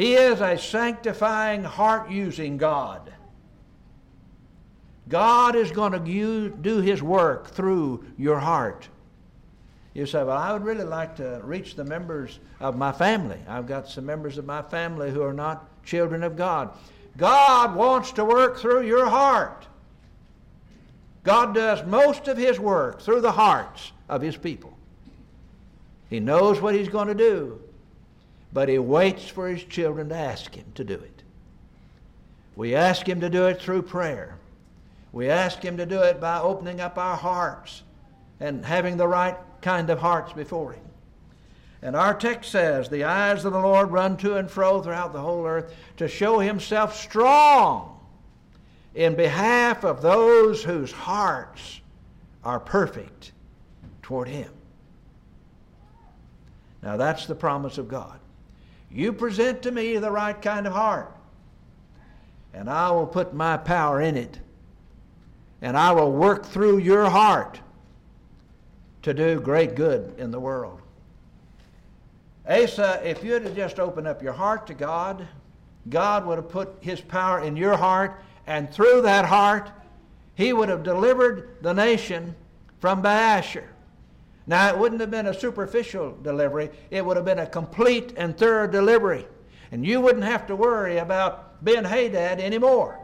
He 0.00 0.14
is 0.14 0.40
a 0.40 0.56
sanctifying, 0.56 1.62
heart 1.62 2.10
using 2.10 2.56
God. 2.56 3.12
God 5.10 5.54
is 5.54 5.70
going 5.70 5.92
to 5.92 6.48
do 6.48 6.80
His 6.80 7.02
work 7.02 7.50
through 7.50 8.06
your 8.16 8.38
heart. 8.38 8.88
You 9.92 10.06
say, 10.06 10.24
Well, 10.24 10.38
I 10.38 10.54
would 10.54 10.64
really 10.64 10.86
like 10.86 11.16
to 11.16 11.42
reach 11.44 11.74
the 11.74 11.84
members 11.84 12.38
of 12.60 12.78
my 12.78 12.92
family. 12.92 13.40
I've 13.46 13.66
got 13.66 13.90
some 13.90 14.06
members 14.06 14.38
of 14.38 14.46
my 14.46 14.62
family 14.62 15.10
who 15.10 15.22
are 15.22 15.34
not 15.34 15.68
children 15.84 16.22
of 16.22 16.34
God. 16.34 16.70
God 17.18 17.74
wants 17.74 18.10
to 18.12 18.24
work 18.24 18.58
through 18.58 18.86
your 18.86 19.06
heart. 19.06 19.66
God 21.24 21.54
does 21.54 21.84
most 21.86 22.26
of 22.26 22.38
His 22.38 22.58
work 22.58 23.02
through 23.02 23.20
the 23.20 23.32
hearts 23.32 23.92
of 24.08 24.22
His 24.22 24.38
people. 24.38 24.72
He 26.08 26.20
knows 26.20 26.58
what 26.58 26.74
He's 26.74 26.88
going 26.88 27.08
to 27.08 27.14
do, 27.14 27.60
but 28.52 28.68
He 28.68 28.78
waits 28.78 29.28
for 29.28 29.48
His 29.48 29.64
children 29.64 30.08
to 30.08 30.16
ask 30.16 30.54
Him 30.54 30.66
to 30.74 30.84
do 30.84 30.94
it. 30.94 31.22
We 32.56 32.74
ask 32.74 33.08
Him 33.08 33.20
to 33.20 33.30
do 33.30 33.46
it 33.46 33.60
through 33.60 33.82
prayer. 33.82 34.36
We 35.12 35.28
ask 35.28 35.62
Him 35.62 35.76
to 35.76 35.86
do 35.86 36.00
it 36.02 36.20
by 36.20 36.40
opening 36.40 36.80
up 36.80 36.98
our 36.98 37.16
hearts 37.16 37.82
and 38.38 38.64
having 38.64 38.96
the 38.96 39.08
right 39.08 39.36
kind 39.62 39.90
of 39.90 39.98
hearts 39.98 40.32
before 40.32 40.72
Him. 40.72 40.84
And 41.82 41.96
our 41.96 42.14
text 42.14 42.50
says, 42.50 42.88
The 42.88 43.04
eyes 43.04 43.44
of 43.44 43.52
the 43.52 43.60
Lord 43.60 43.90
run 43.90 44.16
to 44.18 44.36
and 44.36 44.50
fro 44.50 44.82
throughout 44.82 45.12
the 45.12 45.20
whole 45.20 45.46
earth 45.46 45.74
to 45.96 46.08
show 46.08 46.38
Himself 46.38 46.96
strong 46.96 47.98
in 48.94 49.14
behalf 49.14 49.84
of 49.84 50.02
those 50.02 50.62
whose 50.62 50.92
hearts 50.92 51.80
are 52.44 52.60
perfect 52.60 53.32
toward 54.02 54.28
Him. 54.28 54.50
Now 56.82 56.96
that's 56.96 57.26
the 57.26 57.34
promise 57.34 57.78
of 57.78 57.88
God. 57.88 58.19
You 58.90 59.12
present 59.12 59.62
to 59.62 59.70
me 59.70 59.96
the 59.98 60.10
right 60.10 60.40
kind 60.40 60.66
of 60.66 60.72
heart, 60.72 61.14
and 62.52 62.68
I 62.68 62.90
will 62.90 63.06
put 63.06 63.34
my 63.34 63.56
power 63.56 64.00
in 64.00 64.16
it 64.16 64.40
and 65.62 65.76
I 65.76 65.92
will 65.92 66.12
work 66.12 66.46
through 66.46 66.78
your 66.78 67.08
heart 67.08 67.60
to 69.02 69.14
do 69.14 69.40
great 69.40 69.74
good 69.74 70.14
in 70.18 70.30
the 70.30 70.40
world. 70.40 70.80
Asa, 72.48 73.00
if 73.04 73.22
you 73.22 73.34
had 73.34 73.54
just 73.54 73.78
opened 73.78 74.06
up 74.06 74.22
your 74.22 74.32
heart 74.32 74.66
to 74.68 74.74
God, 74.74 75.26
God 75.88 76.26
would 76.26 76.36
have 76.36 76.48
put 76.48 76.76
his 76.80 77.00
power 77.00 77.40
in 77.40 77.56
your 77.56 77.76
heart, 77.76 78.22
and 78.46 78.70
through 78.70 79.02
that 79.02 79.24
heart, 79.26 79.70
he 80.34 80.52
would 80.52 80.68
have 80.68 80.82
delivered 80.82 81.56
the 81.60 81.72
nation 81.72 82.34
from 82.80 83.02
Baasha. 83.02 83.64
Now, 84.46 84.68
it 84.68 84.78
wouldn't 84.78 85.00
have 85.00 85.10
been 85.10 85.26
a 85.26 85.34
superficial 85.38 86.16
delivery, 86.22 86.70
it 86.90 87.04
would 87.04 87.16
have 87.16 87.26
been 87.26 87.38
a 87.38 87.46
complete 87.46 88.14
and 88.16 88.36
thorough 88.36 88.66
delivery. 88.66 89.26
And 89.72 89.86
you 89.86 90.00
wouldn't 90.00 90.24
have 90.24 90.46
to 90.48 90.56
worry 90.56 90.98
about 90.98 91.64
Ben 91.64 91.84
Hadad 91.84 92.40
anymore 92.40 93.00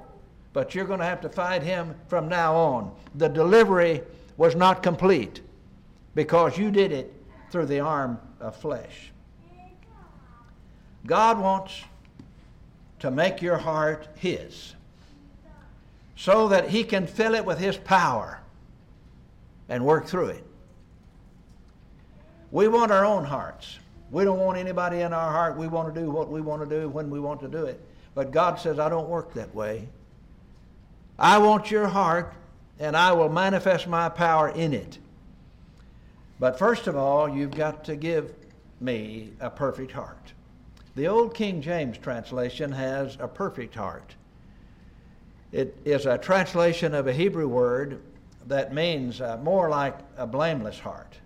but 0.56 0.74
you're 0.74 0.86
going 0.86 1.00
to 1.00 1.04
have 1.04 1.20
to 1.20 1.28
fight 1.28 1.62
him 1.62 1.94
from 2.08 2.30
now 2.30 2.56
on. 2.56 2.90
The 3.16 3.28
delivery 3.28 4.00
was 4.38 4.56
not 4.56 4.82
complete 4.82 5.42
because 6.14 6.56
you 6.56 6.70
did 6.70 6.92
it 6.92 7.12
through 7.50 7.66
the 7.66 7.80
arm 7.80 8.18
of 8.40 8.56
flesh. 8.56 9.12
God 11.04 11.38
wants 11.38 11.82
to 13.00 13.10
make 13.10 13.42
your 13.42 13.58
heart 13.58 14.08
His 14.16 14.74
so 16.16 16.48
that 16.48 16.70
He 16.70 16.84
can 16.84 17.06
fill 17.06 17.34
it 17.34 17.44
with 17.44 17.58
His 17.58 17.76
power 17.76 18.40
and 19.68 19.84
work 19.84 20.06
through 20.06 20.28
it. 20.28 20.45
We 22.56 22.68
want 22.68 22.90
our 22.90 23.04
own 23.04 23.22
hearts. 23.22 23.78
We 24.10 24.24
don't 24.24 24.38
want 24.38 24.56
anybody 24.56 25.02
in 25.02 25.12
our 25.12 25.30
heart. 25.30 25.58
We 25.58 25.68
want 25.68 25.94
to 25.94 26.00
do 26.00 26.10
what 26.10 26.30
we 26.30 26.40
want 26.40 26.66
to 26.66 26.80
do 26.80 26.88
when 26.88 27.10
we 27.10 27.20
want 27.20 27.38
to 27.40 27.48
do 27.48 27.66
it. 27.66 27.78
But 28.14 28.30
God 28.30 28.58
says, 28.58 28.78
I 28.78 28.88
don't 28.88 29.10
work 29.10 29.34
that 29.34 29.54
way. 29.54 29.86
I 31.18 31.36
want 31.36 31.70
your 31.70 31.86
heart, 31.86 32.32
and 32.78 32.96
I 32.96 33.12
will 33.12 33.28
manifest 33.28 33.86
my 33.86 34.08
power 34.08 34.48
in 34.48 34.72
it. 34.72 34.96
But 36.40 36.58
first 36.58 36.86
of 36.86 36.96
all, 36.96 37.28
you've 37.28 37.50
got 37.50 37.84
to 37.84 37.94
give 37.94 38.32
me 38.80 39.32
a 39.38 39.50
perfect 39.50 39.92
heart. 39.92 40.32
The 40.94 41.08
old 41.08 41.34
King 41.34 41.60
James 41.60 41.98
translation 41.98 42.72
has 42.72 43.18
a 43.20 43.28
perfect 43.28 43.74
heart. 43.74 44.14
It 45.52 45.76
is 45.84 46.06
a 46.06 46.16
translation 46.16 46.94
of 46.94 47.06
a 47.06 47.12
Hebrew 47.12 47.48
word 47.48 48.00
that 48.46 48.72
means 48.72 49.20
uh, 49.20 49.36
more 49.42 49.68
like 49.68 49.98
a 50.16 50.26
blameless 50.26 50.78
heart. 50.78 51.18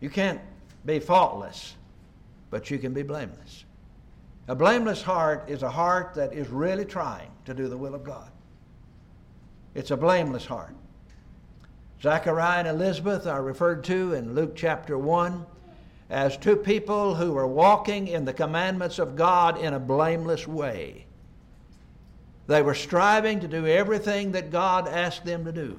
You 0.00 0.10
can't 0.10 0.40
be 0.84 0.98
faultless, 0.98 1.74
but 2.50 2.70
you 2.70 2.78
can 2.78 2.92
be 2.92 3.02
blameless. 3.02 3.64
A 4.48 4.54
blameless 4.54 5.02
heart 5.02 5.44
is 5.48 5.62
a 5.62 5.70
heart 5.70 6.14
that 6.14 6.32
is 6.32 6.48
really 6.48 6.84
trying 6.84 7.30
to 7.44 7.54
do 7.54 7.68
the 7.68 7.76
will 7.76 7.94
of 7.94 8.02
God. 8.02 8.30
It's 9.74 9.90
a 9.90 9.96
blameless 9.96 10.46
heart. 10.46 10.74
Zachariah 12.02 12.60
and 12.60 12.68
Elizabeth 12.68 13.26
are 13.26 13.42
referred 13.42 13.84
to 13.84 14.14
in 14.14 14.34
Luke 14.34 14.56
chapter 14.56 14.96
1 14.96 15.44
as 16.08 16.36
two 16.36 16.56
people 16.56 17.14
who 17.14 17.32
were 17.32 17.46
walking 17.46 18.08
in 18.08 18.24
the 18.24 18.32
commandments 18.32 18.98
of 18.98 19.14
God 19.14 19.60
in 19.60 19.74
a 19.74 19.78
blameless 19.78 20.48
way. 20.48 21.06
They 22.46 22.62
were 22.62 22.74
striving 22.74 23.38
to 23.40 23.48
do 23.48 23.66
everything 23.66 24.32
that 24.32 24.50
God 24.50 24.88
asked 24.88 25.24
them 25.24 25.44
to 25.44 25.52
do. 25.52 25.78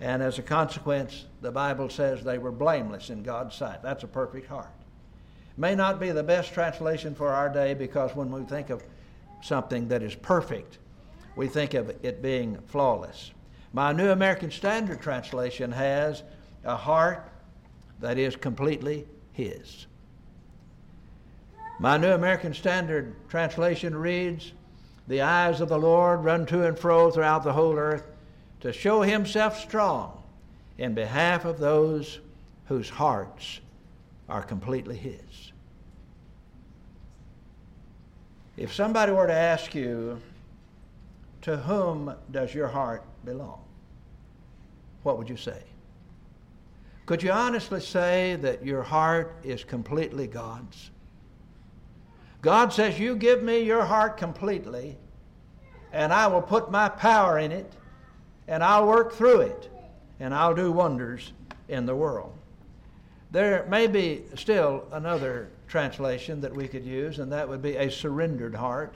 And 0.00 0.22
as 0.22 0.38
a 0.38 0.42
consequence, 0.42 1.24
the 1.40 1.50
Bible 1.50 1.88
says 1.88 2.22
they 2.22 2.38
were 2.38 2.52
blameless 2.52 3.10
in 3.10 3.22
God's 3.22 3.54
sight. 3.54 3.82
That's 3.82 4.04
a 4.04 4.08
perfect 4.08 4.46
heart. 4.46 4.70
May 5.56 5.74
not 5.74 5.98
be 5.98 6.10
the 6.10 6.22
best 6.22 6.52
translation 6.52 7.14
for 7.14 7.30
our 7.30 7.48
day 7.48 7.72
because 7.72 8.14
when 8.14 8.30
we 8.30 8.42
think 8.42 8.68
of 8.68 8.82
something 9.40 9.88
that 9.88 10.02
is 10.02 10.14
perfect. 10.14 10.78
We 11.34 11.48
think 11.48 11.74
of 11.74 11.90
it 12.02 12.22
being 12.22 12.58
flawless. 12.66 13.30
My 13.72 13.92
New 13.92 14.10
American 14.10 14.50
Standard 14.50 15.00
Translation 15.00 15.72
has 15.72 16.22
a 16.64 16.76
heart 16.76 17.30
that 18.00 18.18
is 18.18 18.36
completely 18.36 19.06
His. 19.32 19.86
My 21.78 21.96
New 21.96 22.12
American 22.12 22.54
Standard 22.54 23.14
Translation 23.28 23.94
reads, 23.94 24.52
The 25.08 25.20
eyes 25.20 25.60
of 25.60 25.68
the 25.68 25.78
Lord 25.78 26.24
run 26.24 26.46
to 26.46 26.66
and 26.66 26.78
fro 26.78 27.10
throughout 27.10 27.44
the 27.44 27.52
whole 27.52 27.76
earth 27.76 28.06
to 28.60 28.72
show 28.72 29.02
Himself 29.02 29.58
strong 29.58 30.22
in 30.78 30.94
behalf 30.94 31.44
of 31.44 31.58
those 31.58 32.20
whose 32.66 32.88
hearts 32.88 33.60
are 34.28 34.42
completely 34.42 34.96
His. 34.96 35.52
If 38.56 38.74
somebody 38.74 39.12
were 39.12 39.26
to 39.26 39.32
ask 39.32 39.74
you, 39.74 40.20
To 41.42 41.56
whom 41.56 42.14
does 42.32 42.54
your 42.54 42.68
heart 42.68 43.04
belong? 43.24 43.60
What 45.02 45.18
would 45.18 45.28
you 45.28 45.36
say? 45.36 45.62
Could 47.04 47.22
you 47.22 47.30
honestly 47.30 47.80
say 47.80 48.36
that 48.40 48.64
your 48.64 48.82
heart 48.82 49.36
is 49.44 49.62
completely 49.62 50.26
God's? 50.26 50.90
God 52.42 52.72
says, 52.72 52.98
You 52.98 53.14
give 53.14 53.42
me 53.42 53.60
your 53.60 53.84
heart 53.84 54.16
completely, 54.16 54.98
and 55.92 56.12
I 56.12 56.26
will 56.26 56.42
put 56.42 56.70
my 56.70 56.88
power 56.88 57.38
in 57.38 57.52
it, 57.52 57.72
and 58.48 58.62
I'll 58.62 58.86
work 58.86 59.12
through 59.12 59.40
it, 59.42 59.70
and 60.20 60.34
I'll 60.34 60.54
do 60.54 60.72
wonders 60.72 61.32
in 61.68 61.86
the 61.86 61.94
world. 61.94 62.32
There 63.30 63.66
may 63.68 63.86
be 63.86 64.22
still 64.34 64.86
another 64.92 65.48
translation 65.66 66.40
that 66.40 66.54
we 66.54 66.68
could 66.68 66.84
use, 66.84 67.18
and 67.18 67.32
that 67.32 67.48
would 67.48 67.62
be 67.62 67.76
a 67.76 67.90
surrendered 67.90 68.54
heart. 68.54 68.94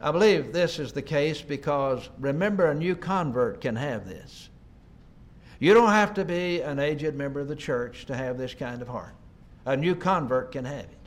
I 0.00 0.12
believe 0.12 0.52
this 0.52 0.78
is 0.78 0.92
the 0.92 1.02
case 1.02 1.42
because 1.42 2.08
remember, 2.18 2.70
a 2.70 2.74
new 2.74 2.94
convert 2.94 3.60
can 3.60 3.76
have 3.76 4.06
this. 4.06 4.48
You 5.58 5.72
don't 5.74 5.90
have 5.90 6.14
to 6.14 6.24
be 6.24 6.60
an 6.60 6.78
aged 6.78 7.14
member 7.14 7.40
of 7.40 7.48
the 7.48 7.56
church 7.56 8.06
to 8.06 8.16
have 8.16 8.36
this 8.36 8.54
kind 8.54 8.82
of 8.82 8.88
heart. 8.88 9.14
A 9.64 9.76
new 9.76 9.94
convert 9.94 10.52
can 10.52 10.64
have 10.64 10.84
it. 10.84 11.05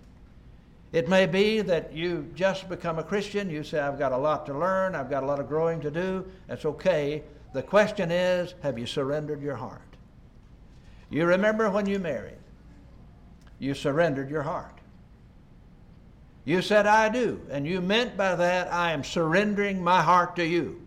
It 0.91 1.07
may 1.07 1.27
be 1.27 1.61
that 1.61 1.93
you 1.93 2.29
just 2.33 2.67
become 2.67 2.97
a 2.97 3.03
Christian. 3.03 3.49
You 3.49 3.63
say, 3.63 3.79
I've 3.79 3.99
got 3.99 4.11
a 4.11 4.17
lot 4.17 4.45
to 4.47 4.57
learn, 4.57 4.95
I've 4.95 5.09
got 5.09 5.23
a 5.23 5.25
lot 5.25 5.39
of 5.39 5.47
growing 5.47 5.79
to 5.81 5.91
do. 5.91 6.25
That's 6.47 6.65
okay. 6.65 7.23
The 7.53 7.61
question 7.61 8.11
is, 8.11 8.55
have 8.63 8.79
you 8.79 8.85
surrendered 8.85 9.41
your 9.41 9.55
heart? 9.55 9.81
You 11.09 11.25
remember 11.25 11.69
when 11.69 11.87
you 11.87 11.99
married, 11.99 12.37
you 13.57 13.73
surrendered 13.73 14.29
your 14.29 14.43
heart. 14.43 14.79
You 16.45 16.61
said, 16.61 16.87
I 16.87 17.09
do. 17.09 17.41
And 17.51 17.67
you 17.67 17.81
meant 17.81 18.17
by 18.17 18.35
that, 18.35 18.73
I 18.73 18.91
am 18.91 19.03
surrendering 19.03 19.83
my 19.83 20.01
heart 20.01 20.35
to 20.37 20.45
you. 20.45 20.81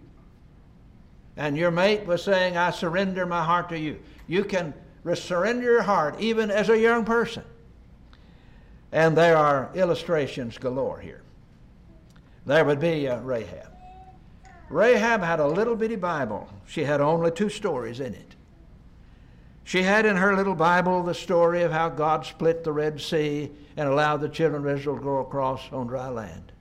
And 1.36 1.56
your 1.56 1.70
mate 1.70 2.06
was 2.06 2.22
saying, 2.22 2.56
I 2.56 2.70
surrender 2.70 3.26
my 3.26 3.42
heart 3.42 3.68
to 3.68 3.78
you. 3.78 4.00
You 4.26 4.44
can 4.44 4.74
surrender 5.14 5.64
your 5.64 5.82
heart 5.82 6.20
even 6.20 6.50
as 6.50 6.68
a 6.68 6.78
young 6.78 7.04
person. 7.04 7.44
And 8.92 9.16
there 9.16 9.36
are 9.36 9.70
illustrations 9.74 10.58
galore 10.58 11.00
here. 11.00 11.22
There 12.44 12.64
would 12.64 12.80
be 12.80 13.08
uh, 13.08 13.20
Rahab. 13.20 13.68
Rahab 14.68 15.22
had 15.22 15.40
a 15.40 15.46
little 15.46 15.76
bitty 15.76 15.96
Bible. 15.96 16.48
She 16.66 16.84
had 16.84 17.00
only 17.00 17.30
two 17.30 17.48
stories 17.48 18.00
in 18.00 18.14
it. 18.14 18.34
She 19.64 19.82
had 19.82 20.06
in 20.06 20.16
her 20.16 20.36
little 20.36 20.54
Bible 20.54 21.02
the 21.02 21.14
story 21.14 21.62
of 21.62 21.72
how 21.72 21.88
God 21.88 22.26
split 22.26 22.64
the 22.64 22.72
Red 22.72 23.00
Sea 23.00 23.50
and 23.76 23.88
allowed 23.88 24.18
the 24.18 24.28
children 24.28 24.66
of 24.66 24.76
Israel 24.76 24.96
to 24.96 25.02
go 25.02 25.18
across 25.18 25.72
on 25.72 25.86
dry 25.86 26.08
land. 26.08 26.52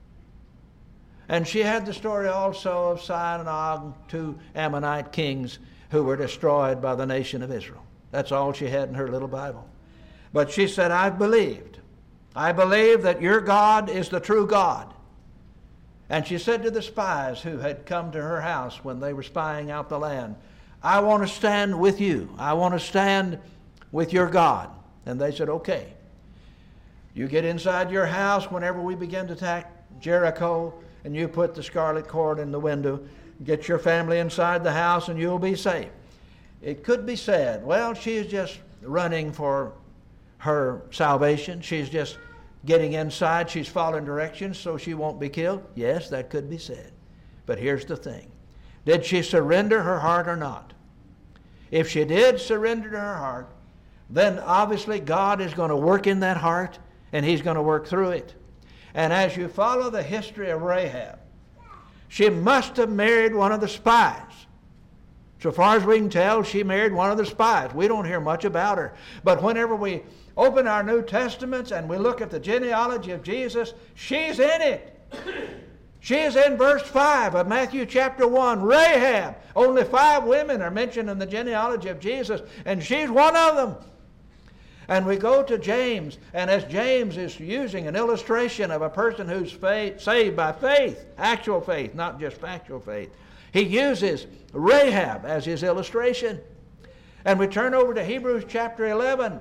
And 1.27 1.47
she 1.47 1.61
had 1.61 1.85
the 1.85 1.93
story 1.93 2.27
also 2.27 2.91
of 2.91 3.01
Sihon 3.01 3.41
and 3.41 3.49
Og, 3.49 3.93
two 4.07 4.37
Ammonite 4.53 5.11
kings 5.11 5.59
who 5.89 6.03
were 6.03 6.17
destroyed 6.17 6.81
by 6.81 6.95
the 6.95 7.05
nation 7.05 7.41
of 7.41 7.51
Israel. 7.51 7.83
That's 8.11 8.31
all 8.31 8.53
she 8.53 8.67
had 8.67 8.89
in 8.89 8.95
her 8.95 9.07
little 9.07 9.27
Bible. 9.27 9.67
But 10.33 10.51
she 10.51 10.67
said, 10.67 10.91
I've 10.91 11.17
believed 11.17 11.79
I 12.35 12.51
believe 12.51 13.01
that 13.03 13.21
your 13.21 13.41
God 13.41 13.89
is 13.89 14.09
the 14.09 14.19
true 14.19 14.47
God. 14.47 14.93
And 16.09 16.25
she 16.25 16.37
said 16.37 16.63
to 16.63 16.71
the 16.71 16.81
spies 16.81 17.41
who 17.41 17.57
had 17.57 17.85
come 17.85 18.11
to 18.11 18.21
her 18.21 18.41
house 18.41 18.83
when 18.83 18.99
they 18.99 19.13
were 19.13 19.23
spying 19.23 19.71
out 19.71 19.89
the 19.89 19.99
land, 19.99 20.35
I 20.83 20.99
want 20.99 21.23
to 21.23 21.33
stand 21.33 21.79
with 21.79 22.01
you. 22.01 22.29
I 22.37 22.53
want 22.53 22.73
to 22.73 22.79
stand 22.79 23.39
with 23.91 24.11
your 24.11 24.27
God. 24.27 24.69
And 25.05 25.19
they 25.19 25.31
said, 25.31 25.49
Okay. 25.49 25.93
You 27.13 27.27
get 27.27 27.43
inside 27.43 27.91
your 27.91 28.05
house 28.05 28.49
whenever 28.49 28.81
we 28.81 28.95
begin 28.95 29.27
to 29.27 29.33
attack 29.33 29.69
Jericho, 29.99 30.73
and 31.03 31.15
you 31.15 31.27
put 31.27 31.53
the 31.55 31.63
scarlet 31.63 32.07
cord 32.07 32.39
in 32.39 32.51
the 32.51 32.59
window. 32.59 33.01
Get 33.43 33.67
your 33.67 33.79
family 33.79 34.19
inside 34.19 34.63
the 34.63 34.71
house, 34.71 35.09
and 35.09 35.19
you'll 35.19 35.39
be 35.39 35.55
safe. 35.55 35.89
It 36.61 36.83
could 36.83 37.05
be 37.05 37.15
said, 37.15 37.65
well, 37.65 37.93
she 37.93 38.15
is 38.15 38.27
just 38.27 38.59
running 38.81 39.31
for 39.31 39.73
her 40.41 40.81
salvation. 40.89 41.61
She's 41.61 41.87
just 41.87 42.17
getting 42.65 42.93
inside. 42.93 43.47
She's 43.47 43.67
following 43.67 44.05
directions 44.05 44.57
so 44.57 44.75
she 44.75 44.95
won't 44.95 45.19
be 45.19 45.29
killed. 45.29 45.63
Yes, 45.75 46.09
that 46.09 46.31
could 46.31 46.49
be 46.49 46.57
said. 46.57 46.91
But 47.45 47.59
here's 47.59 47.85
the 47.85 47.95
thing 47.95 48.31
Did 48.83 49.05
she 49.05 49.21
surrender 49.21 49.83
her 49.83 49.99
heart 49.99 50.27
or 50.27 50.35
not? 50.35 50.73
If 51.69 51.89
she 51.89 52.05
did 52.05 52.39
surrender 52.39 52.89
her 52.89 53.17
heart, 53.17 53.51
then 54.09 54.39
obviously 54.39 54.99
God 54.99 55.41
is 55.41 55.53
going 55.53 55.69
to 55.69 55.75
work 55.75 56.07
in 56.07 56.21
that 56.21 56.37
heart 56.37 56.79
and 57.13 57.23
He's 57.23 57.43
going 57.43 57.55
to 57.55 57.61
work 57.61 57.85
through 57.85 58.11
it. 58.11 58.33
And 58.95 59.13
as 59.13 59.37
you 59.37 59.47
follow 59.47 59.91
the 59.91 60.03
history 60.03 60.49
of 60.49 60.63
Rahab, 60.63 61.19
she 62.07 62.31
must 62.31 62.77
have 62.77 62.89
married 62.89 63.35
one 63.35 63.51
of 63.51 63.61
the 63.61 63.67
spies. 63.67 64.30
So 65.41 65.51
far 65.51 65.75
as 65.75 65.83
we 65.83 65.97
can 65.97 66.09
tell, 66.09 66.43
she 66.43 66.63
married 66.63 66.93
one 66.93 67.09
of 67.09 67.17
the 67.17 67.25
spies. 67.25 67.73
We 67.73 67.87
don't 67.87 68.05
hear 68.05 68.19
much 68.19 68.45
about 68.45 68.77
her. 68.77 68.93
But 69.23 69.41
whenever 69.41 69.75
we 69.75 70.03
open 70.37 70.67
our 70.67 70.83
New 70.83 71.01
Testaments 71.01 71.71
and 71.71 71.89
we 71.89 71.97
look 71.97 72.21
at 72.21 72.29
the 72.29 72.39
genealogy 72.39 73.11
of 73.11 73.23
Jesus, 73.23 73.73
she's 73.95 74.39
in 74.39 74.61
it. 74.61 74.99
She 76.03 76.15
is 76.15 76.35
in 76.35 76.57
verse 76.57 76.81
5 76.81 77.35
of 77.35 77.47
Matthew 77.47 77.85
chapter 77.85 78.25
1. 78.25 78.63
Rahab. 78.63 79.35
Only 79.55 79.83
five 79.83 80.23
women 80.23 80.59
are 80.63 80.71
mentioned 80.71 81.11
in 81.11 81.19
the 81.19 81.27
genealogy 81.27 81.89
of 81.89 81.99
Jesus, 81.99 82.41
and 82.65 82.81
she's 82.81 83.07
one 83.07 83.35
of 83.35 83.55
them. 83.55 83.75
And 84.87 85.05
we 85.05 85.17
go 85.17 85.43
to 85.43 85.59
James, 85.59 86.17
and 86.33 86.49
as 86.49 86.63
James 86.63 87.17
is 87.17 87.39
using 87.39 87.85
an 87.85 87.95
illustration 87.95 88.71
of 88.71 88.81
a 88.81 88.89
person 88.89 89.27
who's 89.27 89.51
faith, 89.51 90.01
saved 90.01 90.35
by 90.35 90.53
faith, 90.53 91.05
actual 91.19 91.61
faith, 91.61 91.93
not 91.93 92.19
just 92.19 92.37
factual 92.37 92.79
faith, 92.79 93.11
he 93.51 93.61
uses 93.61 94.27
Rahab 94.53 95.25
as 95.25 95.45
his 95.45 95.63
illustration. 95.63 96.39
And 97.25 97.37
we 97.37 97.47
turn 97.47 97.73
over 97.73 97.93
to 97.93 98.03
Hebrews 98.03 98.45
chapter 98.47 98.87
11 98.87 99.39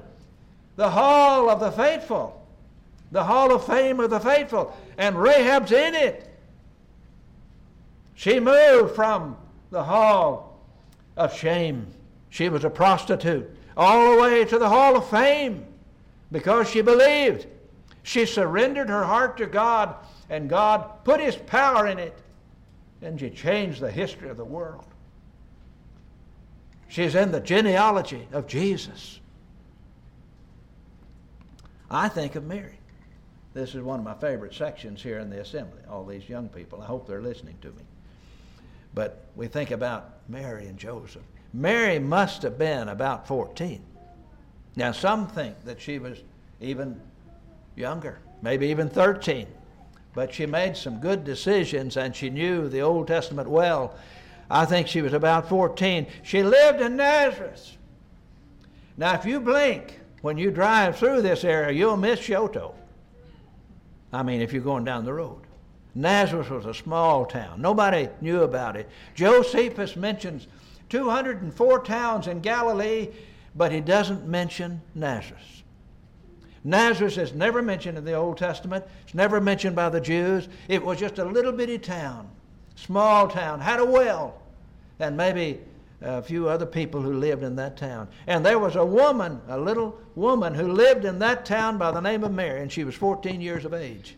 the 0.76 0.90
hall 0.90 1.50
of 1.50 1.60
the 1.60 1.70
faithful, 1.70 2.46
the 3.12 3.24
hall 3.24 3.54
of 3.54 3.66
fame 3.66 4.00
of 4.00 4.08
the 4.08 4.20
faithful, 4.20 4.74
and 4.96 5.20
Rahab's 5.20 5.72
in 5.72 5.94
it. 5.94 6.26
She 8.14 8.40
moved 8.40 8.94
from 8.94 9.36
the 9.70 9.82
hall 9.82 10.58
of 11.16 11.36
shame. 11.36 11.86
She 12.30 12.48
was 12.48 12.64
a 12.64 12.70
prostitute 12.70 13.50
all 13.76 14.14
the 14.14 14.22
way 14.22 14.44
to 14.44 14.58
the 14.58 14.68
hall 14.68 14.96
of 14.96 15.08
fame 15.08 15.66
because 16.32 16.68
she 16.68 16.80
believed. 16.80 17.46
She 18.02 18.26
surrendered 18.26 18.88
her 18.88 19.04
heart 19.04 19.36
to 19.38 19.46
God, 19.46 19.94
and 20.28 20.48
God 20.48 21.04
put 21.04 21.20
His 21.20 21.36
power 21.36 21.86
in 21.86 21.98
it, 21.98 22.18
and 23.02 23.18
she 23.18 23.30
changed 23.30 23.80
the 23.80 23.90
history 23.90 24.28
of 24.28 24.36
the 24.36 24.44
world. 24.44 24.86
She's 26.88 27.14
in 27.14 27.30
the 27.30 27.40
genealogy 27.40 28.26
of 28.32 28.46
Jesus. 28.46 29.20
I 31.90 32.08
think 32.08 32.34
of 32.34 32.44
Mary. 32.44 32.78
This 33.52 33.74
is 33.74 33.82
one 33.82 33.98
of 33.98 34.04
my 34.04 34.14
favorite 34.14 34.54
sections 34.54 35.02
here 35.02 35.18
in 35.18 35.30
the 35.30 35.40
assembly, 35.40 35.82
all 35.88 36.04
these 36.04 36.28
young 36.28 36.48
people. 36.48 36.80
I 36.80 36.86
hope 36.86 37.06
they're 37.06 37.22
listening 37.22 37.56
to 37.62 37.68
me. 37.68 37.82
But 38.94 39.26
we 39.36 39.48
think 39.48 39.70
about 39.70 40.10
Mary 40.28 40.66
and 40.66 40.78
Joseph. 40.78 41.22
Mary 41.52 41.98
must 41.98 42.42
have 42.42 42.58
been 42.58 42.88
about 42.88 43.26
14. 43.26 43.84
Now, 44.76 44.92
some 44.92 45.26
think 45.26 45.64
that 45.64 45.80
she 45.80 45.98
was 45.98 46.18
even 46.60 47.00
younger, 47.74 48.20
maybe 48.42 48.68
even 48.68 48.88
13. 48.88 49.46
But 50.14 50.34
she 50.34 50.46
made 50.46 50.76
some 50.76 51.00
good 51.00 51.24
decisions 51.24 51.96
and 51.96 52.14
she 52.14 52.30
knew 52.30 52.68
the 52.68 52.80
Old 52.80 53.06
Testament 53.06 53.48
well. 53.48 53.94
I 54.50 54.64
think 54.64 54.88
she 54.88 55.02
was 55.02 55.12
about 55.12 55.48
14. 55.48 56.06
She 56.22 56.42
lived 56.42 56.80
in 56.80 56.96
Nazareth. 56.96 57.76
Now, 58.96 59.14
if 59.14 59.24
you 59.24 59.40
blink, 59.40 60.00
when 60.22 60.36
you 60.36 60.50
drive 60.50 60.96
through 60.96 61.22
this 61.22 61.44
area, 61.44 61.72
you'll 61.72 61.96
miss 61.96 62.20
Shoto. 62.20 62.74
I 64.12 64.22
mean, 64.22 64.40
if 64.40 64.52
you're 64.52 64.62
going 64.62 64.84
down 64.84 65.04
the 65.04 65.12
road. 65.12 65.42
Nazareth 65.94 66.50
was 66.50 66.66
a 66.66 66.74
small 66.74 67.24
town. 67.26 67.60
Nobody 67.60 68.08
knew 68.20 68.42
about 68.42 68.76
it. 68.76 68.88
Josephus 69.14 69.96
mentions 69.96 70.46
204 70.88 71.84
towns 71.84 72.26
in 72.26 72.40
Galilee, 72.40 73.08
but 73.54 73.72
he 73.72 73.80
doesn't 73.80 74.26
mention 74.26 74.80
Nazareth. 74.94 75.62
Nazareth 76.62 77.16
is 77.16 77.32
never 77.32 77.62
mentioned 77.62 77.96
in 77.96 78.04
the 78.04 78.14
Old 78.14 78.36
Testament. 78.36 78.84
It's 79.02 79.14
never 79.14 79.40
mentioned 79.40 79.74
by 79.74 79.88
the 79.88 80.00
Jews. 80.00 80.48
It 80.68 80.84
was 80.84 80.98
just 80.98 81.18
a 81.18 81.24
little 81.24 81.52
bitty 81.52 81.78
town, 81.78 82.28
small 82.76 83.28
town, 83.28 83.60
had 83.60 83.80
a 83.80 83.84
well, 83.84 84.42
and 84.98 85.16
maybe 85.16 85.60
a 86.02 86.22
few 86.22 86.48
other 86.48 86.66
people 86.66 87.00
who 87.00 87.14
lived 87.14 87.42
in 87.42 87.56
that 87.56 87.76
town. 87.76 88.08
And 88.26 88.44
there 88.44 88.58
was 88.58 88.76
a 88.76 88.84
woman, 88.84 89.40
a 89.48 89.58
little 89.58 89.98
woman, 90.14 90.54
who 90.54 90.72
lived 90.72 91.04
in 91.04 91.18
that 91.20 91.44
town 91.44 91.78
by 91.78 91.90
the 91.90 92.00
name 92.00 92.24
of 92.24 92.32
Mary, 92.32 92.60
and 92.60 92.70
she 92.70 92.84
was 92.84 92.94
14 92.94 93.40
years 93.40 93.64
of 93.64 93.72
age. 93.72 94.16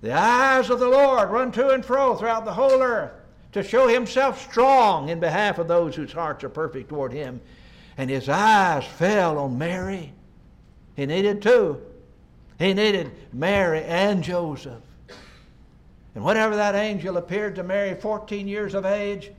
The 0.00 0.12
eyes 0.12 0.70
of 0.70 0.78
the 0.78 0.88
Lord 0.88 1.30
run 1.30 1.50
to 1.52 1.70
and 1.70 1.84
fro 1.84 2.14
throughout 2.14 2.44
the 2.44 2.54
whole 2.54 2.82
earth 2.82 3.12
to 3.52 3.62
show 3.62 3.88
himself 3.88 4.40
strong 4.48 5.08
in 5.08 5.18
behalf 5.18 5.58
of 5.58 5.68
those 5.68 5.96
whose 5.96 6.12
hearts 6.12 6.44
are 6.44 6.48
perfect 6.48 6.88
toward 6.88 7.12
him. 7.12 7.40
And 7.96 8.08
his 8.08 8.28
eyes 8.28 8.84
fell 8.84 9.38
on 9.38 9.58
Mary. 9.58 10.12
He 10.98 11.06
needed 11.06 11.40
two. 11.40 11.80
He 12.58 12.74
needed 12.74 13.12
Mary 13.32 13.84
and 13.84 14.20
Joseph. 14.20 14.82
And 16.16 16.24
whenever 16.24 16.56
that 16.56 16.74
angel 16.74 17.18
appeared 17.18 17.54
to 17.54 17.62
Mary, 17.62 17.94
14 17.94 18.48
years 18.48 18.74
of 18.74 18.84
age, 18.84 19.30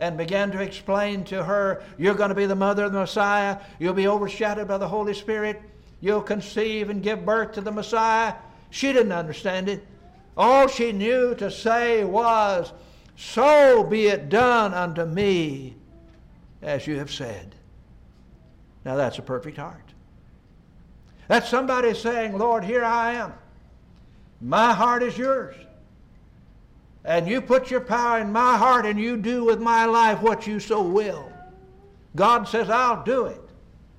and 0.00 0.16
began 0.16 0.50
to 0.52 0.62
explain 0.62 1.22
to 1.24 1.44
her, 1.44 1.82
You're 1.98 2.14
going 2.14 2.30
to 2.30 2.34
be 2.34 2.46
the 2.46 2.54
mother 2.54 2.84
of 2.84 2.94
the 2.94 3.00
Messiah. 3.00 3.58
You'll 3.78 3.92
be 3.92 4.08
overshadowed 4.08 4.66
by 4.66 4.78
the 4.78 4.88
Holy 4.88 5.12
Spirit. 5.12 5.60
You'll 6.00 6.22
conceive 6.22 6.88
and 6.88 7.02
give 7.02 7.26
birth 7.26 7.52
to 7.52 7.60
the 7.60 7.70
Messiah. 7.70 8.32
She 8.70 8.90
didn't 8.94 9.12
understand 9.12 9.68
it. 9.68 9.86
All 10.38 10.68
she 10.68 10.90
knew 10.90 11.34
to 11.34 11.50
say 11.50 12.02
was, 12.04 12.72
So 13.14 13.84
be 13.84 14.06
it 14.06 14.30
done 14.30 14.72
unto 14.72 15.04
me 15.04 15.76
as 16.62 16.86
you 16.86 16.98
have 16.98 17.12
said. 17.12 17.54
Now 18.86 18.96
that's 18.96 19.18
a 19.18 19.22
perfect 19.22 19.58
heart. 19.58 19.93
That's 21.28 21.48
somebody 21.48 21.94
saying, 21.94 22.36
Lord, 22.36 22.64
here 22.64 22.84
I 22.84 23.14
am. 23.14 23.32
My 24.40 24.72
heart 24.72 25.02
is 25.02 25.16
yours 25.16 25.54
and 27.04 27.28
you 27.28 27.40
put 27.40 27.70
your 27.70 27.80
power 27.80 28.20
in 28.20 28.32
my 28.32 28.56
heart 28.56 28.86
and 28.86 28.98
you 28.98 29.16
do 29.16 29.44
with 29.44 29.60
my 29.60 29.84
life 29.84 30.22
what 30.22 30.46
you 30.46 30.58
so 30.58 30.82
will. 30.82 31.30
God 32.16 32.48
says, 32.48 32.70
I'll 32.70 33.02
do 33.04 33.26
it. 33.26 33.40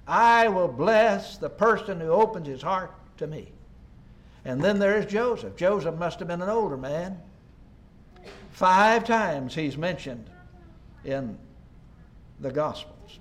I 0.07 0.47
will 0.47 0.67
bless 0.67 1.37
the 1.37 1.49
person 1.49 1.99
who 1.99 2.09
opens 2.09 2.47
his 2.47 2.61
heart 2.61 2.93
to 3.17 3.27
me. 3.27 3.51
And 4.43 4.61
then 4.61 4.79
there's 4.79 5.05
Joseph. 5.05 5.55
Joseph 5.55 5.95
must 5.95 6.19
have 6.19 6.27
been 6.27 6.41
an 6.41 6.49
older 6.49 6.77
man. 6.77 7.19
Five 8.51 9.03
times 9.03 9.53
he's 9.53 9.77
mentioned 9.77 10.29
in 11.03 11.37
the 12.39 12.51
Gospels. 12.51 13.19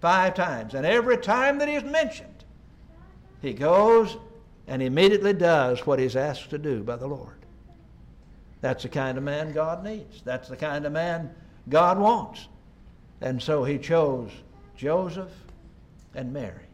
Five 0.00 0.34
times. 0.34 0.74
And 0.74 0.84
every 0.84 1.16
time 1.16 1.58
that 1.58 1.68
he's 1.68 1.84
mentioned, 1.84 2.33
he 3.44 3.52
goes 3.52 4.16
and 4.66 4.82
immediately 4.82 5.32
does 5.32 5.86
what 5.86 5.98
he's 5.98 6.16
asked 6.16 6.50
to 6.50 6.58
do 6.58 6.82
by 6.82 6.96
the 6.96 7.06
Lord. 7.06 7.36
That's 8.60 8.82
the 8.82 8.88
kind 8.88 9.18
of 9.18 9.24
man 9.24 9.52
God 9.52 9.84
needs. 9.84 10.22
That's 10.24 10.48
the 10.48 10.56
kind 10.56 10.86
of 10.86 10.92
man 10.92 11.30
God 11.68 11.98
wants. 11.98 12.48
And 13.20 13.42
so 13.42 13.64
he 13.64 13.78
chose 13.78 14.30
Joseph 14.76 15.32
and 16.14 16.32
Mary. 16.32 16.64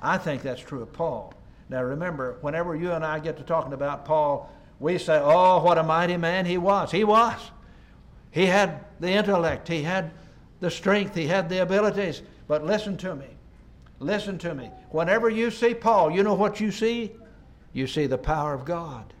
I 0.00 0.18
think 0.18 0.42
that's 0.42 0.60
true 0.60 0.82
of 0.82 0.92
Paul. 0.92 1.34
Now 1.68 1.82
remember, 1.82 2.36
whenever 2.40 2.76
you 2.76 2.92
and 2.92 3.04
I 3.04 3.18
get 3.18 3.36
to 3.38 3.42
talking 3.42 3.72
about 3.72 4.04
Paul, 4.04 4.52
we 4.78 4.98
say, 4.98 5.18
oh, 5.20 5.62
what 5.62 5.78
a 5.78 5.82
mighty 5.82 6.16
man 6.16 6.46
he 6.46 6.58
was. 6.58 6.90
He 6.92 7.02
was. 7.02 7.50
He 8.30 8.46
had 8.46 8.84
the 9.00 9.08
intellect, 9.08 9.66
he 9.66 9.82
had 9.82 10.12
the 10.60 10.70
strength, 10.70 11.14
he 11.14 11.26
had 11.26 11.48
the 11.48 11.62
abilities. 11.62 12.22
But 12.46 12.64
listen 12.64 12.96
to 12.98 13.16
me. 13.16 13.26
Listen 13.98 14.38
to 14.38 14.54
me. 14.54 14.70
Whenever 14.90 15.30
you 15.30 15.50
see 15.50 15.74
Paul, 15.74 16.10
you 16.10 16.22
know 16.22 16.34
what 16.34 16.60
you 16.60 16.70
see? 16.70 17.12
You 17.72 17.86
see 17.86 18.06
the 18.06 18.18
power 18.18 18.54
of 18.54 18.64
God. 18.64 19.12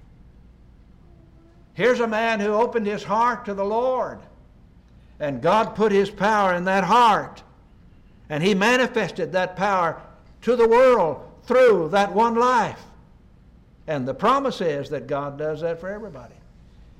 Here's 1.74 2.00
a 2.00 2.06
man 2.06 2.40
who 2.40 2.52
opened 2.52 2.86
his 2.86 3.04
heart 3.04 3.44
to 3.46 3.54
the 3.54 3.64
Lord. 3.64 4.20
And 5.20 5.42
God 5.42 5.74
put 5.74 5.92
his 5.92 6.10
power 6.10 6.54
in 6.54 6.64
that 6.64 6.84
heart. 6.84 7.42
And 8.28 8.42
he 8.42 8.54
manifested 8.54 9.32
that 9.32 9.56
power 9.56 10.00
to 10.42 10.56
the 10.56 10.68
world 10.68 11.22
through 11.44 11.88
that 11.90 12.12
one 12.12 12.34
life. 12.34 12.82
And 13.86 14.06
the 14.06 14.14
promise 14.14 14.60
is 14.60 14.88
that 14.90 15.06
God 15.06 15.38
does 15.38 15.60
that 15.60 15.80
for 15.80 15.88
everybody. 15.88 16.34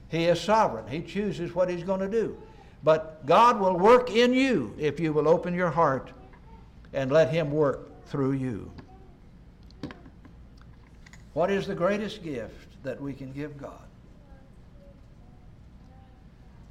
He 0.08 0.26
is 0.26 0.40
sovereign. 0.40 0.86
He 0.86 1.02
chooses 1.02 1.54
what 1.54 1.68
he's 1.68 1.82
going 1.82 2.00
to 2.00 2.08
do. 2.08 2.36
But 2.84 3.26
God 3.26 3.58
will 3.58 3.76
work 3.76 4.10
in 4.10 4.32
you 4.32 4.74
if 4.78 5.00
you 5.00 5.12
will 5.12 5.28
open 5.28 5.52
your 5.52 5.70
heart 5.70 6.12
and 6.92 7.10
let 7.10 7.30
him 7.30 7.50
work 7.50 8.06
through 8.06 8.32
you. 8.32 8.70
What 11.32 11.50
is 11.50 11.66
the 11.66 11.74
greatest 11.74 12.22
gift 12.22 12.82
that 12.82 13.00
we 13.00 13.12
can 13.12 13.32
give 13.32 13.58
God? 13.58 13.82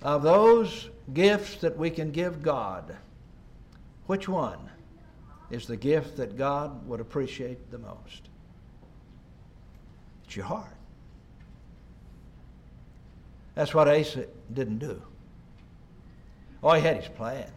Of 0.01 0.23
those 0.23 0.89
gifts 1.13 1.57
that 1.57 1.77
we 1.77 1.89
can 1.89 2.11
give 2.11 2.41
God, 2.41 2.95
which 4.07 4.27
one 4.27 4.69
is 5.51 5.67
the 5.67 5.77
gift 5.77 6.17
that 6.17 6.37
God 6.37 6.87
would 6.87 6.99
appreciate 6.99 7.71
the 7.71 7.77
most? 7.77 8.29
It's 10.25 10.35
your 10.35 10.45
heart. 10.45 10.75
That's 13.53 13.73
what 13.73 13.87
Asa 13.87 14.25
didn't 14.53 14.79
do. 14.79 15.01
Oh, 16.61 16.73
he 16.73 16.81
had 16.81 16.97
his 16.97 17.07
plan. 17.07 17.49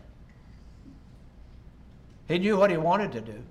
He 2.29 2.38
knew 2.38 2.57
what 2.57 2.71
he 2.71 2.77
wanted 2.77 3.12
to 3.12 3.21
do. 3.21 3.43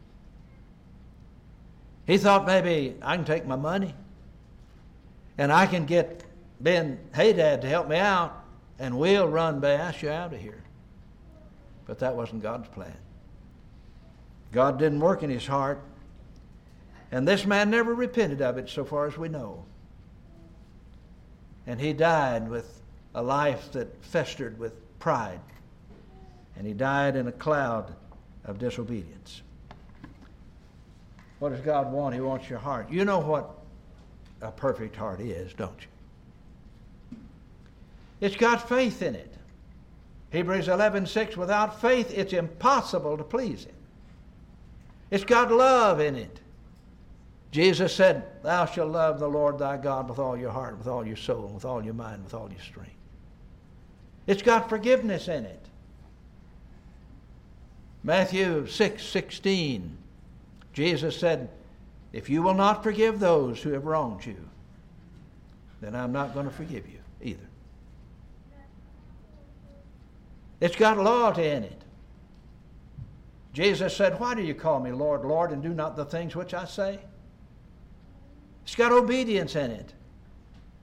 He 2.05 2.17
thought 2.17 2.45
maybe 2.45 2.95
I 3.01 3.15
can 3.15 3.25
take 3.25 3.45
my 3.45 3.57
money 3.57 3.93
and 5.37 5.51
I 5.51 5.65
can 5.65 5.85
get 5.85 6.23
Ben 6.61 6.99
Hadad 7.11 7.61
to 7.63 7.67
help 7.67 7.89
me 7.89 7.97
out 7.97 8.45
and 8.79 8.97
we'll 8.97 9.27
run 9.27 9.59
Baasha 9.59 10.09
out 10.09 10.33
of 10.33 10.39
here. 10.39 10.63
But 11.85 11.99
that 11.99 12.15
wasn't 12.15 12.43
God's 12.43 12.69
plan. 12.69 12.95
God 14.51 14.79
didn't 14.79 14.99
work 14.99 15.23
in 15.23 15.29
his 15.29 15.45
heart, 15.45 15.81
and 17.11 17.27
this 17.27 17.45
man 17.45 17.69
never 17.69 17.93
repented 17.93 18.41
of 18.41 18.57
it, 18.57 18.69
so 18.69 18.85
far 18.85 19.07
as 19.07 19.17
we 19.17 19.29
know. 19.29 19.65
And 21.65 21.79
he 21.79 21.93
died 21.93 22.49
with 22.49 22.81
a 23.13 23.21
life 23.21 23.71
that 23.73 24.03
festered 24.03 24.57
with 24.57 24.73
pride, 24.99 25.39
and 26.55 26.65
he 26.65 26.73
died 26.73 27.15
in 27.15 27.27
a 27.27 27.31
cloud 27.31 27.93
of 28.47 28.57
disobedience. 28.57 29.41
What 31.39 31.49
does 31.49 31.61
God 31.61 31.91
want? 31.91 32.15
He 32.15 32.21
wants 32.21 32.49
your 32.49 32.59
heart. 32.59 32.89
You 32.89 33.05
know 33.05 33.19
what 33.19 33.51
a 34.41 34.51
perfect 34.51 34.95
heart 34.95 35.19
is, 35.19 35.53
don't 35.53 35.79
you? 35.81 37.17
It's 38.19 38.35
got 38.35 38.67
faith 38.67 39.01
in 39.01 39.13
it. 39.15 39.33
Hebrews 40.31 40.67
11:6 40.67 41.37
without 41.37 41.79
faith 41.79 42.11
it's 42.11 42.33
impossible 42.33 43.17
to 43.17 43.23
please 43.23 43.65
him. 43.65 43.75
It's 45.11 45.23
got 45.23 45.51
love 45.51 45.99
in 45.99 46.15
it. 46.15 46.39
Jesus 47.51 47.95
said, 47.95 48.43
"Thou 48.43 48.65
shalt 48.65 48.91
love 48.91 49.19
the 49.19 49.29
Lord 49.29 49.57
thy 49.57 49.77
God 49.77 50.09
with 50.09 50.19
all 50.19 50.35
your 50.35 50.51
heart, 50.51 50.77
with 50.77 50.87
all 50.87 51.05
your 51.05 51.15
soul, 51.15 51.47
with 51.47 51.63
all 51.63 51.83
your 51.83 51.93
mind, 51.93 52.23
with 52.23 52.33
all 52.33 52.49
your 52.49 52.59
strength." 52.59 52.91
It's 54.25 54.41
got 54.41 54.67
forgiveness 54.67 55.27
in 55.27 55.45
it. 55.45 55.65
Matthew 58.07 58.65
6 58.67 59.03
16, 59.03 59.97
Jesus 60.71 61.19
said, 61.19 61.49
If 62.13 62.29
you 62.29 62.41
will 62.41 62.53
not 62.53 62.81
forgive 62.81 63.19
those 63.19 63.61
who 63.61 63.71
have 63.71 63.83
wronged 63.83 64.25
you, 64.25 64.37
then 65.81 65.93
I'm 65.93 66.13
not 66.13 66.33
going 66.33 66.45
to 66.45 66.51
forgive 66.53 66.87
you 66.87 66.99
either. 67.21 67.49
It's 70.61 70.77
got 70.77 70.97
loyalty 70.97 71.47
in 71.47 71.65
it. 71.65 71.81
Jesus 73.51 73.93
said, 73.93 74.17
Why 74.21 74.35
do 74.35 74.41
you 74.41 74.55
call 74.55 74.79
me 74.79 74.93
Lord, 74.93 75.25
Lord, 75.25 75.51
and 75.51 75.61
do 75.61 75.73
not 75.73 75.97
the 75.97 76.05
things 76.05 76.33
which 76.33 76.53
I 76.53 76.63
say? 76.63 76.99
It's 78.63 78.75
got 78.75 78.93
obedience 78.93 79.57
in 79.57 79.69
it. 79.69 79.91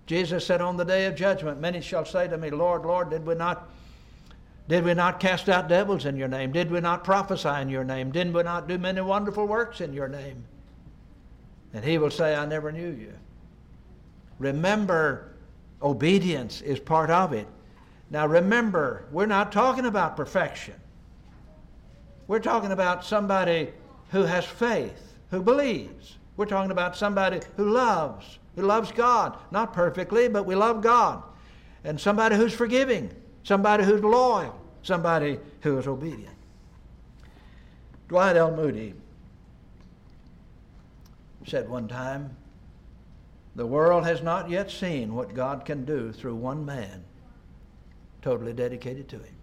Jesus 0.04 0.44
said, 0.44 0.60
On 0.60 0.76
the 0.76 0.84
day 0.84 1.06
of 1.06 1.14
judgment, 1.14 1.58
many 1.58 1.80
shall 1.80 2.04
say 2.04 2.28
to 2.28 2.36
me, 2.36 2.50
Lord, 2.50 2.84
Lord, 2.84 3.08
did 3.08 3.26
we 3.26 3.34
not 3.34 3.70
did 4.68 4.84
we 4.84 4.94
not 4.94 5.20
cast 5.20 5.48
out 5.48 5.68
devils 5.68 6.06
in 6.06 6.16
your 6.16 6.28
name? 6.28 6.52
Did 6.52 6.70
we 6.70 6.80
not 6.80 7.04
prophesy 7.04 7.60
in 7.60 7.68
your 7.68 7.84
name? 7.84 8.10
Did 8.10 8.32
we 8.32 8.42
not 8.42 8.66
do 8.66 8.78
many 8.78 9.00
wonderful 9.00 9.46
works 9.46 9.80
in 9.80 9.92
your 9.92 10.08
name? 10.08 10.44
And 11.74 11.84
he 11.84 11.98
will 11.98 12.10
say, 12.10 12.34
I 12.34 12.46
never 12.46 12.72
knew 12.72 12.90
you. 12.90 13.12
Remember, 14.38 15.34
obedience 15.82 16.62
is 16.62 16.78
part 16.78 17.10
of 17.10 17.32
it. 17.32 17.46
Now 18.10 18.26
remember, 18.26 19.06
we're 19.10 19.26
not 19.26 19.52
talking 19.52 19.86
about 19.86 20.16
perfection. 20.16 20.74
We're 22.26 22.40
talking 22.40 22.72
about 22.72 23.04
somebody 23.04 23.72
who 24.10 24.22
has 24.22 24.46
faith, 24.46 25.14
who 25.30 25.42
believes. 25.42 26.16
We're 26.36 26.46
talking 26.46 26.70
about 26.70 26.96
somebody 26.96 27.40
who 27.56 27.70
loves, 27.70 28.38
who 28.56 28.62
loves 28.62 28.92
God. 28.92 29.36
Not 29.50 29.74
perfectly, 29.74 30.28
but 30.28 30.46
we 30.46 30.54
love 30.54 30.80
God. 30.80 31.22
And 31.84 32.00
somebody 32.00 32.36
who's 32.36 32.54
forgiving, 32.54 33.10
somebody 33.44 33.84
who's 33.84 34.02
loyal, 34.02 34.58
somebody 34.82 35.38
who 35.60 35.78
is 35.78 35.86
obedient. 35.86 36.34
Dwight 38.08 38.36
L. 38.36 38.54
Moody 38.54 38.94
said 41.46 41.68
one 41.68 41.86
time, 41.88 42.36
The 43.54 43.66
world 43.66 44.04
has 44.04 44.22
not 44.22 44.50
yet 44.50 44.70
seen 44.70 45.14
what 45.14 45.34
God 45.34 45.64
can 45.64 45.84
do 45.84 46.12
through 46.12 46.34
one 46.34 46.64
man 46.64 47.04
totally 48.22 48.52
dedicated 48.52 49.08
to 49.10 49.18
Him. 49.18 49.34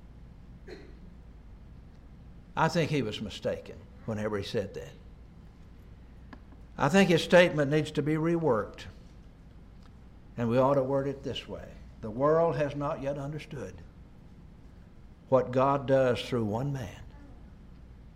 I 2.55 2.67
think 2.67 2.91
he 2.91 3.01
was 3.01 3.21
mistaken 3.21 3.75
whenever 4.05 4.37
he 4.37 4.43
said 4.43 4.73
that. 4.73 4.91
I 6.77 6.89
think 6.89 7.09
his 7.09 7.23
statement 7.23 7.71
needs 7.71 7.91
to 7.91 8.01
be 8.01 8.15
reworked. 8.15 8.85
And 10.37 10.49
we 10.49 10.57
ought 10.57 10.73
to 10.73 10.83
word 10.83 11.07
it 11.07 11.23
this 11.23 11.47
way 11.47 11.65
The 12.01 12.09
world 12.09 12.55
has 12.55 12.75
not 12.75 13.01
yet 13.01 13.17
understood 13.17 13.73
what 15.31 15.51
God 15.51 15.87
does 15.87 16.21
through 16.21 16.43
one 16.43 16.73
man, 16.73 16.89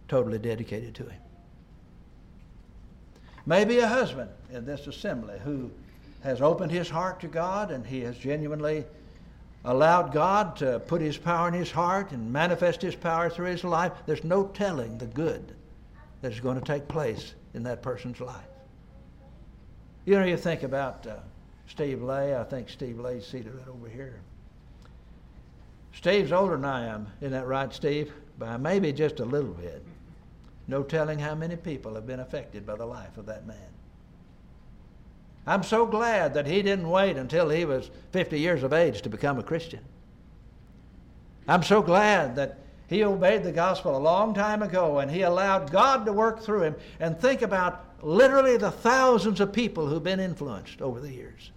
totally 0.09 0.38
dedicated 0.38 0.93
to 0.95 1.03
Him. 1.03 1.22
Maybe 3.45 3.80
a 3.80 3.88
husband 3.88 4.30
in 4.51 4.66
this 4.66 4.86
assembly 4.86 5.39
who 5.41 5.72
has 6.24 6.41
opened 6.41 6.74
his 6.74 6.89
heart 6.89 7.22
to 7.22 7.28
God 7.28 7.72
and 7.72 7.86
he 7.86 8.01
has 8.01 8.18
genuinely 8.18 8.84
allowed 9.63 10.11
God 10.11 10.57
to 10.57 10.80
put 10.80 10.99
his 10.99 11.18
power 11.18 11.47
in 11.47 11.53
his 11.53 11.72
heart 11.72 12.11
and 12.11 12.34
manifest 12.34 12.82
his 12.82 12.95
power 12.95 13.30
through 13.30 13.45
his 13.45 13.63
life. 13.63 13.93
There's 14.05 14.26
no 14.26 14.47
telling 14.47 14.97
the 14.97 15.05
good 15.05 15.55
that 16.22 16.34
is 16.34 16.41
going 16.41 16.59
to 16.59 16.66
take 16.66 16.86
place 16.89 17.34
in 17.53 17.63
that 17.63 17.82
person's 17.82 18.20
life. 18.20 18.43
You 20.05 20.20
know, 20.20 20.26
you 20.26 20.36
think 20.36 20.63
about 20.63 21.07
uh, 21.07 21.16
Steve 21.70 22.03
Lay. 22.03 22.36
I 22.36 22.43
think 22.43 22.70
Steve 22.70 22.99
Lay's 22.99 23.26
seated 23.26 23.55
right 23.55 23.68
over 23.70 23.88
here. 23.88 24.20
Steve's 25.95 26.31
older 26.31 26.55
than 26.55 26.65
I 26.65 26.87
am. 26.87 27.07
Isn't 27.21 27.31
that 27.31 27.47
right, 27.47 27.73
Steve? 27.73 28.11
By 28.37 28.57
maybe 28.57 28.91
just 28.91 29.19
a 29.19 29.25
little 29.25 29.53
bit. 29.53 29.83
No 30.67 30.83
telling 30.83 31.19
how 31.19 31.35
many 31.35 31.55
people 31.55 31.95
have 31.95 32.05
been 32.05 32.19
affected 32.19 32.65
by 32.65 32.75
the 32.75 32.85
life 32.85 33.17
of 33.17 33.25
that 33.27 33.47
man. 33.47 33.57
I'm 35.47 35.63
so 35.63 35.85
glad 35.85 36.33
that 36.33 36.47
he 36.47 36.61
didn't 36.61 36.89
wait 36.89 37.17
until 37.17 37.49
he 37.49 37.65
was 37.65 37.91
50 38.11 38.39
years 38.39 38.63
of 38.63 38.73
age 38.73 39.03
to 39.03 39.09
become 39.09 39.37
a 39.39 39.43
Christian. 39.43 39.81
I'm 41.47 41.63
so 41.63 41.81
glad 41.81 42.35
that 42.35 42.59
he 42.87 43.03
obeyed 43.03 43.43
the 43.43 43.51
gospel 43.51 43.95
a 43.95 43.99
long 43.99 44.33
time 44.33 44.63
ago 44.63 44.99
and 44.99 45.09
he 45.09 45.21
allowed 45.21 45.71
God 45.71 46.05
to 46.07 46.13
work 46.13 46.41
through 46.41 46.63
him. 46.63 46.75
And 46.99 47.19
think 47.19 47.41
about 47.41 47.85
literally 48.01 48.57
the 48.57 48.71
thousands 48.71 49.39
of 49.39 49.53
people 49.53 49.87
who've 49.87 50.03
been 50.03 50.19
influenced 50.19 50.81
over 50.81 50.99
the 50.99 51.13
years. 51.13 51.51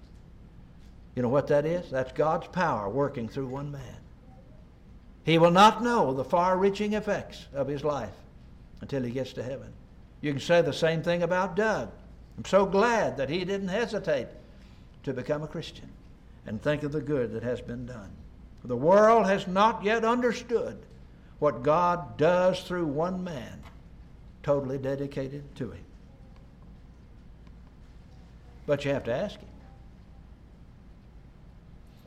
You 1.16 1.22
know 1.22 1.28
what 1.28 1.48
that 1.48 1.66
is? 1.66 1.90
That's 1.90 2.12
God's 2.12 2.46
power 2.48 2.88
working 2.88 3.28
through 3.28 3.48
one 3.48 3.72
man. 3.72 3.96
He 5.28 5.36
will 5.36 5.50
not 5.50 5.82
know 5.82 6.14
the 6.14 6.24
far 6.24 6.56
reaching 6.56 6.94
effects 6.94 7.48
of 7.52 7.68
his 7.68 7.84
life 7.84 8.14
until 8.80 9.02
he 9.02 9.10
gets 9.10 9.34
to 9.34 9.42
heaven. 9.42 9.70
You 10.22 10.32
can 10.32 10.40
say 10.40 10.62
the 10.62 10.72
same 10.72 11.02
thing 11.02 11.22
about 11.22 11.54
Doug. 11.54 11.90
I'm 12.38 12.46
so 12.46 12.64
glad 12.64 13.18
that 13.18 13.28
he 13.28 13.44
didn't 13.44 13.68
hesitate 13.68 14.28
to 15.02 15.12
become 15.12 15.42
a 15.42 15.46
Christian 15.46 15.90
and 16.46 16.62
think 16.62 16.82
of 16.82 16.92
the 16.92 17.02
good 17.02 17.34
that 17.34 17.42
has 17.42 17.60
been 17.60 17.84
done. 17.84 18.08
The 18.64 18.74
world 18.74 19.26
has 19.26 19.46
not 19.46 19.84
yet 19.84 20.02
understood 20.02 20.78
what 21.40 21.62
God 21.62 22.16
does 22.16 22.62
through 22.62 22.86
one 22.86 23.22
man 23.22 23.62
totally 24.42 24.78
dedicated 24.78 25.54
to 25.56 25.72
Him. 25.72 25.84
But 28.64 28.82
you 28.86 28.92
have 28.92 29.04
to 29.04 29.14
ask 29.14 29.38
Him. 29.38 29.48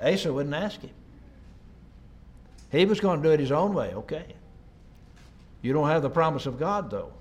Asa 0.01 0.33
wouldn't 0.33 0.55
ask 0.55 0.81
Him. 0.81 0.89
He 2.71 2.85
was 2.85 2.99
going 2.99 3.21
to 3.21 3.27
do 3.27 3.33
it 3.33 3.39
his 3.39 3.51
own 3.51 3.73
way, 3.73 3.93
okay. 3.93 4.25
You 5.61 5.73
don't 5.73 5.89
have 5.89 6.01
the 6.01 6.09
promise 6.09 6.45
of 6.45 6.59
God, 6.59 6.89
though, 6.89 7.11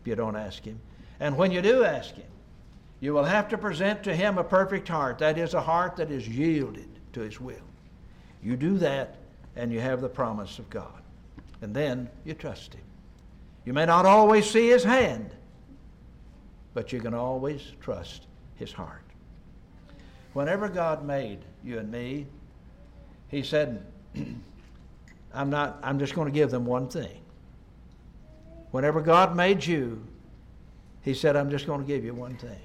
if 0.00 0.06
you 0.06 0.14
don't 0.14 0.36
ask 0.36 0.64
Him. 0.64 0.80
And 1.18 1.36
when 1.36 1.52
you 1.52 1.60
do 1.60 1.84
ask 1.84 2.14
Him, 2.14 2.26
you 3.00 3.12
will 3.12 3.24
have 3.24 3.48
to 3.48 3.58
present 3.58 4.02
to 4.04 4.14
Him 4.14 4.38
a 4.38 4.44
perfect 4.44 4.88
heart. 4.88 5.18
That 5.18 5.36
is, 5.36 5.54
a 5.54 5.60
heart 5.60 5.96
that 5.96 6.10
is 6.10 6.26
yielded 6.26 6.88
to 7.12 7.20
His 7.20 7.40
will. 7.40 7.56
You 8.42 8.56
do 8.56 8.78
that, 8.78 9.16
and 9.56 9.72
you 9.72 9.80
have 9.80 10.00
the 10.00 10.08
promise 10.08 10.58
of 10.58 10.70
God. 10.70 11.02
And 11.60 11.74
then 11.74 12.08
you 12.24 12.34
trust 12.34 12.74
Him. 12.74 12.82
You 13.66 13.74
may 13.74 13.84
not 13.84 14.06
always 14.06 14.48
see 14.48 14.68
His 14.68 14.84
hand, 14.84 15.34
but 16.72 16.92
you 16.92 17.00
can 17.00 17.12
always 17.12 17.62
trust 17.80 18.26
His 18.56 18.72
heart. 18.72 19.02
Whenever 20.32 20.68
God 20.68 21.04
made 21.04 21.40
you 21.62 21.78
and 21.78 21.90
me, 21.90 22.26
He 23.28 23.42
said, 23.42 23.84
I'm 25.32 25.50
not, 25.50 25.78
I'm 25.82 25.98
just 25.98 26.14
going 26.14 26.26
to 26.26 26.32
give 26.32 26.50
them 26.50 26.64
one 26.64 26.88
thing. 26.88 27.20
Whenever 28.70 29.00
God 29.00 29.36
made 29.36 29.64
you, 29.64 30.04
He 31.02 31.14
said, 31.14 31.36
I'm 31.36 31.50
just 31.50 31.66
going 31.66 31.80
to 31.80 31.86
give 31.86 32.04
you 32.04 32.14
one 32.14 32.36
thing. 32.36 32.60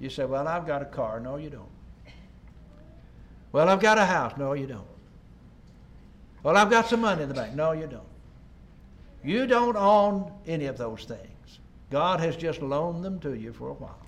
You 0.00 0.10
say, 0.10 0.24
Well, 0.24 0.46
I've 0.48 0.66
got 0.66 0.82
a 0.82 0.86
car. 0.86 1.20
No, 1.20 1.36
you 1.36 1.50
don't. 1.50 1.68
Well, 3.52 3.68
I've 3.68 3.80
got 3.80 3.98
a 3.98 4.04
house. 4.04 4.36
No, 4.36 4.52
you 4.54 4.66
don't. 4.66 4.86
Well, 6.42 6.56
I've 6.56 6.70
got 6.70 6.88
some 6.88 7.00
money 7.00 7.22
in 7.22 7.28
the 7.28 7.34
bank. 7.34 7.54
No, 7.54 7.72
you 7.72 7.86
don't. 7.86 8.02
You 9.22 9.46
don't 9.46 9.76
own 9.76 10.30
any 10.46 10.66
of 10.66 10.76
those 10.76 11.04
things. 11.04 11.60
God 11.90 12.20
has 12.20 12.36
just 12.36 12.60
loaned 12.60 13.04
them 13.04 13.20
to 13.20 13.34
you 13.34 13.52
for 13.52 13.68
a 13.70 13.74
while. 13.74 13.98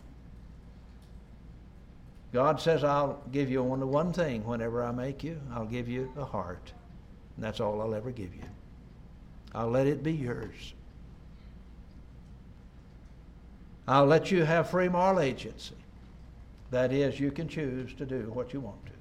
God 2.33 2.61
says, 2.61 2.85
I'll 2.85 3.23
give 3.33 3.49
you 3.49 3.61
only 3.61 3.87
one 3.87 4.13
thing 4.13 4.45
whenever 4.45 4.85
I 4.85 4.91
make 4.91 5.25
you. 5.25 5.41
I'll 5.55 5.65
give 5.65 5.89
you 5.89 6.13
a 6.17 6.25
heart. 6.25 6.73
And 7.37 7.45
that's 7.45 7.61
all 7.61 7.81
I'll 7.81 7.95
ever 7.95 8.11
give 8.11 8.35
you. 8.35 8.43
I'll 9.55 9.71
let 9.71 9.87
it 9.87 10.03
be 10.03 10.13
yours. 10.13 10.75
I'll 13.89 14.07
let 14.07 14.31
you 14.31 14.45
have 14.45 14.71
free 14.71 14.89
moral 14.89 15.21
agency. 15.21 15.75
That 16.71 16.93
is, 16.93 17.21
you 17.21 17.31
can 17.31 17.49
choose 17.49 17.95
to 17.95 18.05
do 18.05 18.31
what 18.35 18.53
you 18.53 18.61
want 18.61 18.85
to. 18.87 18.93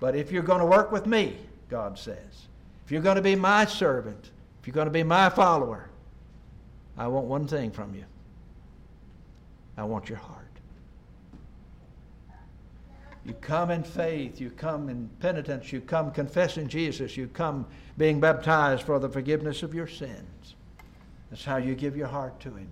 But 0.00 0.16
if 0.16 0.32
you're 0.32 0.42
going 0.42 0.60
to 0.60 0.66
work 0.66 0.90
with 0.90 1.06
me, 1.06 1.36
God 1.68 1.98
says, 1.98 2.48
if 2.86 2.92
you're 2.92 3.02
going 3.02 3.16
to 3.16 3.22
be 3.22 3.34
my 3.34 3.66
servant, 3.66 4.30
if 4.60 4.66
you're 4.66 4.74
going 4.74 4.86
to 4.86 4.92
be 4.92 5.02
my 5.02 5.28
follower, 5.28 5.90
I 6.96 7.06
want 7.08 7.26
one 7.26 7.46
thing 7.46 7.70
from 7.70 7.94
you. 7.94 8.04
I 9.76 9.84
want 9.84 10.08
your 10.08 10.18
heart. 10.18 10.47
You 13.28 13.34
come 13.34 13.70
in 13.70 13.84
faith, 13.84 14.40
you 14.40 14.50
come 14.50 14.88
in 14.88 15.08
penitence, 15.20 15.72
you 15.72 15.80
come 15.80 16.10
confessing 16.10 16.66
Jesus, 16.66 17.16
you 17.16 17.28
come 17.28 17.66
being 17.96 18.18
baptized 18.18 18.82
for 18.82 18.98
the 18.98 19.08
forgiveness 19.08 19.62
of 19.62 19.74
your 19.74 19.86
sins. 19.86 20.56
That's 21.30 21.44
how 21.44 21.58
you 21.58 21.76
give 21.76 21.96
your 21.96 22.08
heart 22.08 22.40
to 22.40 22.50
Him 22.50 22.68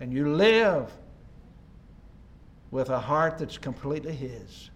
and 0.00 0.12
you 0.12 0.32
live 0.34 0.92
with 2.70 2.90
a 2.90 2.98
heart 3.00 3.38
that's 3.38 3.58
completely 3.58 4.14
His. 4.14 4.70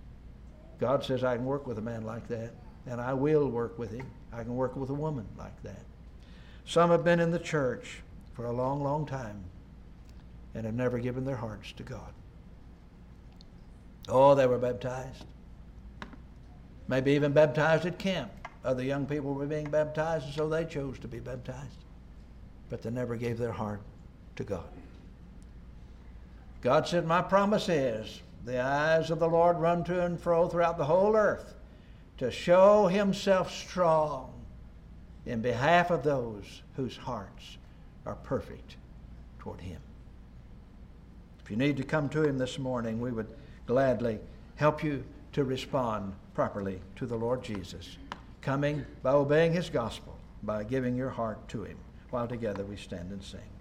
God 0.81 1.05
says, 1.05 1.23
I 1.23 1.37
can 1.37 1.45
work 1.45 1.67
with 1.67 1.79
a 1.79 1.83
man 1.83 2.03
like 2.03 2.27
that, 2.29 2.53
and 2.87 3.01
I 3.01 3.15
will 3.15 3.49
work 3.49 3.79
with 3.79 3.93
him. 3.93 4.11
I 4.33 4.43
can 4.43 4.57
work 4.57 4.75
with 4.75 4.91
a 4.91 4.95
woman 4.95 5.27
like 5.39 5.63
that. 5.63 5.85
Some 6.65 6.91
have 6.91 7.05
been 7.05 7.21
in 7.21 7.31
the 7.31 7.39
church 7.39 8.03
for 8.35 8.47
a 8.47 8.53
long, 8.53 8.83
long 8.83 9.07
time 9.07 9.45
and 10.55 10.67
have 10.67 10.75
never 10.75 10.99
given 10.99 11.25
their 11.25 11.37
hearts 11.37 11.73
to 11.73 11.83
God. 11.85 12.13
Oh, 14.09 14.35
they 14.35 14.47
were 14.47 14.59
baptized. 14.59 15.25
Maybe 16.89 17.13
even 17.13 17.33
baptized 17.33 17.87
at 17.87 17.99
camp. 17.99 18.31
Other 18.65 18.83
young 18.83 19.07
people 19.07 19.35
were 19.35 19.47
being 19.47 19.71
baptized, 19.71 20.27
and 20.27 20.35
so 20.35 20.49
they 20.49 20.65
chose 20.65 20.99
to 21.01 21.09
be 21.09 21.19
baptized. 21.19 21.85
But 22.69 22.83
they 22.83 22.91
never 22.91 23.17
gave 23.17 23.39
their 23.39 23.53
heart 23.53 23.81
to 24.37 24.45
God. 24.45 24.69
God 26.61 26.87
said, 26.87 27.07
My 27.07 27.23
promise 27.23 27.69
is 27.69 28.21
the 28.45 28.61
eyes 28.61 29.11
of 29.11 29.19
the 29.19 29.29
Lord 29.29 29.59
run 29.59 29.85
to 29.85 30.05
and 30.05 30.19
fro 30.19 30.49
throughout 30.49 30.79
the 30.79 30.85
whole 30.85 31.17
earth 31.17 31.55
to 32.19 32.31
show 32.31 32.87
himself 32.87 33.53
strong 33.53 34.33
in 35.27 35.41
behalf 35.41 35.91
of 35.91 36.03
those 36.03 36.63
whose 36.77 36.97
hearts 36.97 37.59
are 38.07 38.15
perfect 38.17 38.77
toward 39.39 39.61
him. 39.61 39.81
If 41.45 41.51
you 41.51 41.57
need 41.57 41.77
to 41.79 41.85
come 41.85 42.09
to 42.11 42.23
him 42.23 42.39
this 42.39 42.59
morning, 42.59 43.01
we 43.01 43.11
would 43.11 43.29
gladly 43.73 44.21
help 44.57 44.85
you 44.85 45.03
to 45.33 45.45
respond 45.45 46.13
properly 46.35 46.79
to 46.95 47.07
the 47.07 47.17
Lord 47.17 47.43
Jesus, 47.43 47.97
coming 48.43 48.85
by 49.03 49.13
obeying 49.13 49.55
his 49.55 49.71
gospel, 49.71 50.19
by 50.43 50.63
giving 50.63 50.95
your 50.95 51.09
heart 51.09 51.49
to 51.49 51.65
him. 51.65 51.79
While 52.11 52.29
together 52.29 52.65
we 52.65 52.77
stand 52.77 53.13
and 53.13 53.23
sing. 53.23 53.52